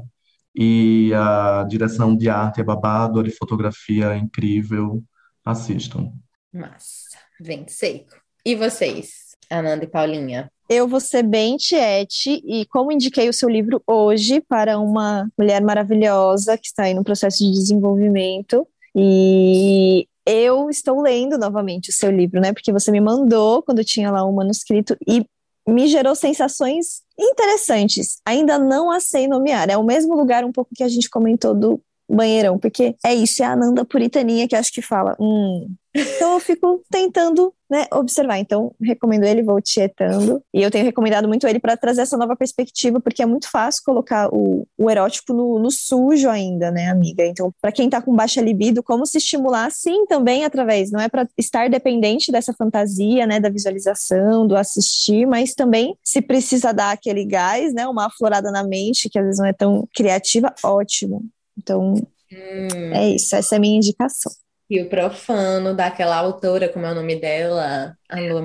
[0.56, 5.04] e a direção de arte é babado, a de fotografia é incrível.
[5.46, 6.12] Assistam.
[6.52, 7.18] Massa.
[7.40, 8.16] Vento seco.
[8.46, 10.52] E vocês, Ananda e Paulinha?
[10.74, 15.62] Eu vou ser bem tiete e como indiquei o seu livro hoje para uma mulher
[15.62, 22.10] maravilhosa que está aí no processo de desenvolvimento e eu estou lendo novamente o seu
[22.10, 22.54] livro, né?
[22.54, 25.24] Porque você me mandou quando tinha lá um manuscrito e
[25.68, 28.20] me gerou sensações interessantes.
[28.26, 29.70] Ainda não a sei nomear.
[29.70, 33.44] É o mesmo lugar um pouco que a gente comentou do banheirão, porque é isso,
[33.44, 35.68] é a Ananda Puritaninha que acho que fala, hum.
[35.96, 38.38] Então eu fico tentando, né, observar.
[38.38, 40.44] Então, recomendo ele, vou tietando.
[40.54, 43.82] E eu tenho recomendado muito ele para trazer essa nova perspectiva, porque é muito fácil
[43.84, 47.26] colocar o, o erótico no, no sujo ainda, né, amiga?
[47.26, 51.10] Então, para quem tá com baixa libido, como se estimular, sim, também através, não é
[51.10, 56.92] para estar dependente dessa fantasia, né, da visualização, do assistir, mas também se precisa dar
[56.92, 61.26] aquele gás, né, uma aflorada na mente, que às vezes não é tão criativa, ótimo.
[61.58, 61.96] Então,
[62.34, 64.32] Hum, é isso, essa é a minha indicação.
[64.70, 67.96] E o profano daquela autora, como é o nome dela?
[68.10, 68.42] A Lua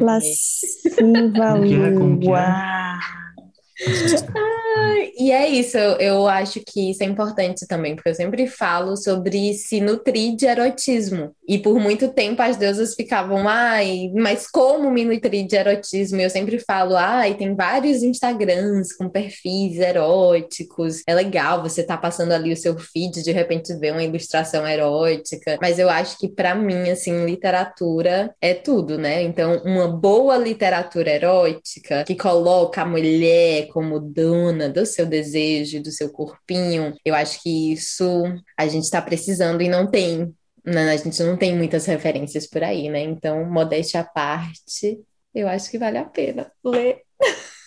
[5.16, 8.97] E é isso, eu, eu acho que isso é importante também, porque eu sempre falo
[8.97, 11.35] sobre se nutrir de erotismo.
[11.47, 16.20] E por muito tempo as deusas ficavam, ai, mas como me nutrir de erotismo?
[16.20, 21.03] E eu sempre falo, ai, tem vários Instagrams com perfis eróticos.
[21.07, 25.59] É legal você tá passando ali o seu feed, de repente ver uma ilustração erótica.
[25.61, 29.22] Mas eu acho que pra mim, assim, literatura é tudo, né?
[29.22, 35.91] Então, uma boa literatura erótica que coloca a mulher como dona do seu desejo, do
[35.91, 38.25] seu corpinho, eu acho que isso
[38.57, 40.35] a gente está precisando e não tem.
[40.64, 40.91] né?
[40.93, 43.01] A gente não tem muitas referências por aí, né?
[43.01, 45.01] Então, modéstia à parte,
[45.35, 47.03] eu acho que vale a pena ler.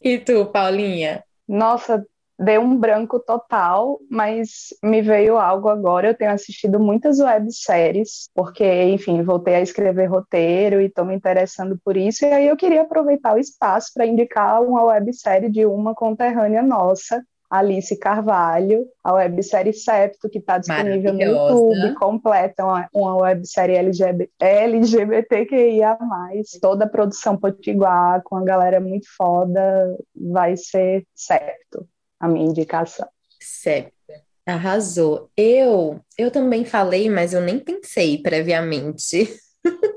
[0.00, 1.24] E tu, Paulinha?
[1.48, 2.06] Nossa,
[2.38, 6.08] deu um branco total, mas me veio algo agora.
[6.08, 11.78] Eu tenho assistido muitas webséries, porque, enfim, voltei a escrever roteiro e estou me interessando
[11.84, 12.24] por isso.
[12.24, 17.22] E aí eu queria aproveitar o espaço para indicar uma websérie de uma conterrânea nossa,
[17.48, 24.32] Alice Carvalho, a websérie Septo, que está disponível no YouTube, completa uma, uma websérie LGBT,
[24.40, 25.96] LGBTQIA+,
[26.60, 31.86] toda a produção potiguar, com a galera muito foda, vai ser Septo,
[32.20, 33.08] a minha indicação.
[33.40, 33.92] Septo.
[34.46, 35.28] Arrasou.
[35.36, 39.28] Eu, eu também falei, mas eu nem pensei previamente.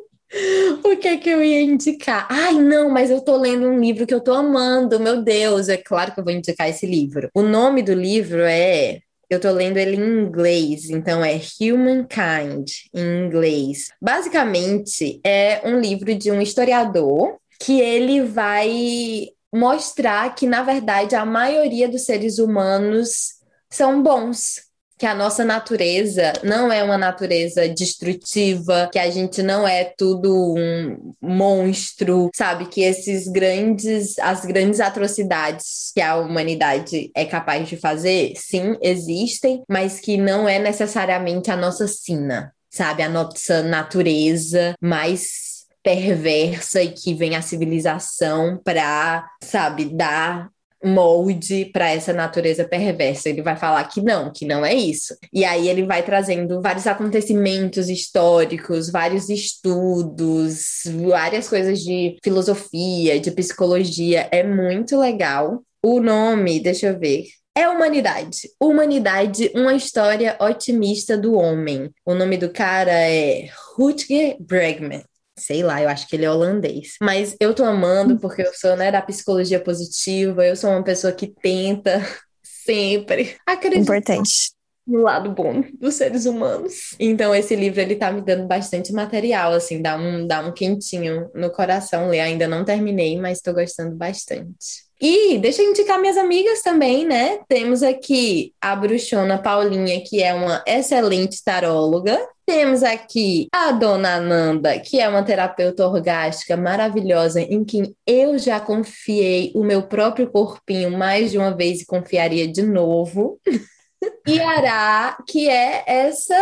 [0.84, 2.28] O que é que eu ia indicar?
[2.30, 5.78] Ai, não, mas eu tô lendo um livro que eu tô amando, meu Deus, é
[5.78, 7.30] claro que eu vou indicar esse livro.
[7.34, 9.00] O nome do livro é
[9.30, 13.90] eu tô lendo ele em inglês, então é Humankind, em inglês.
[14.02, 21.26] Basicamente, é um livro de um historiador que ele vai mostrar que, na verdade, a
[21.26, 23.40] maioria dos seres humanos
[23.70, 24.70] são bons,
[25.00, 30.56] que a nossa natureza não é uma natureza destrutiva, que a gente não é tudo
[30.58, 32.66] um monstro, sabe?
[32.66, 39.64] Que esses grandes, as grandes atrocidades que a humanidade é capaz de fazer, sim, existem,
[39.70, 43.02] mas que não é necessariamente a nossa sina, sabe?
[43.02, 45.49] A nossa natureza mais
[45.84, 50.50] perversa e que vem a civilização para, sabe, dar
[50.84, 53.30] molde para essa natureza perversa.
[53.30, 55.16] Ele vai falar que não, que não é isso.
[55.34, 63.32] E aí ele vai trazendo vários acontecimentos históricos, vários estudos, várias coisas de filosofia, de
[63.32, 64.28] psicologia.
[64.32, 65.62] É muito legal.
[65.84, 67.26] O nome, deixa eu ver.
[67.56, 68.50] É Humanidade.
[68.62, 71.90] Humanidade, uma história otimista do homem.
[72.06, 75.04] O nome do cara é Rutger Bregman
[75.40, 76.94] sei lá, eu acho que ele é holandês.
[77.02, 81.14] Mas eu tô amando porque eu sou, né, da psicologia positiva, eu sou uma pessoa
[81.14, 82.02] que tenta
[82.44, 83.82] sempre acreditar.
[83.82, 84.60] Importante
[84.90, 86.96] no lado bom dos seres humanos.
[87.00, 91.30] Então esse livro ele tá me dando bastante material, assim, dá um dá um quentinho
[91.36, 92.22] no coração ler.
[92.22, 94.90] Ainda não terminei, mas tô gostando bastante.
[95.02, 97.40] E deixa eu indicar minhas amigas também, né?
[97.48, 102.20] Temos aqui a bruxona Paulinha, que é uma excelente taróloga.
[102.50, 108.60] Temos aqui a dona Nanda, que é uma terapeuta orgástica maravilhosa, em quem eu já
[108.60, 113.40] confiei o meu próprio corpinho mais de uma vez e confiaria de novo.
[114.26, 116.40] E Ará, que é essa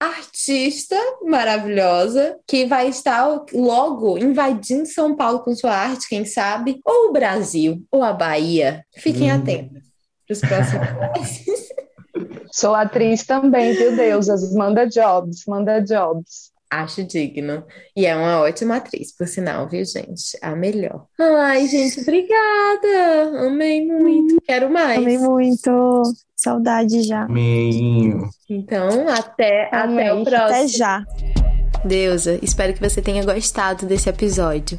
[0.00, 7.10] artista maravilhosa que vai estar logo invadindo São Paulo com sua arte, quem sabe, ou
[7.10, 8.84] o Brasil, ou a Bahia.
[8.96, 9.36] Fiquem hum.
[9.36, 9.84] atentos
[10.26, 11.76] para os próximos.
[12.52, 14.52] Sou atriz também, viu, deusas?
[14.54, 16.52] Manda jobs, manda jobs.
[16.70, 17.64] Acho digno.
[17.96, 20.36] E é uma ótima atriz, por sinal, viu, gente?
[20.42, 21.06] A melhor.
[21.18, 23.46] Ai, gente, obrigada.
[23.46, 24.36] Amei muito.
[24.44, 24.98] Quero mais.
[24.98, 26.02] Amei muito.
[26.34, 27.22] Saudade já.
[27.22, 27.70] Amei.
[28.50, 30.44] Então, até, até o próximo.
[30.46, 31.04] Até já.
[31.84, 34.78] Deusa, espero que você tenha gostado desse episódio.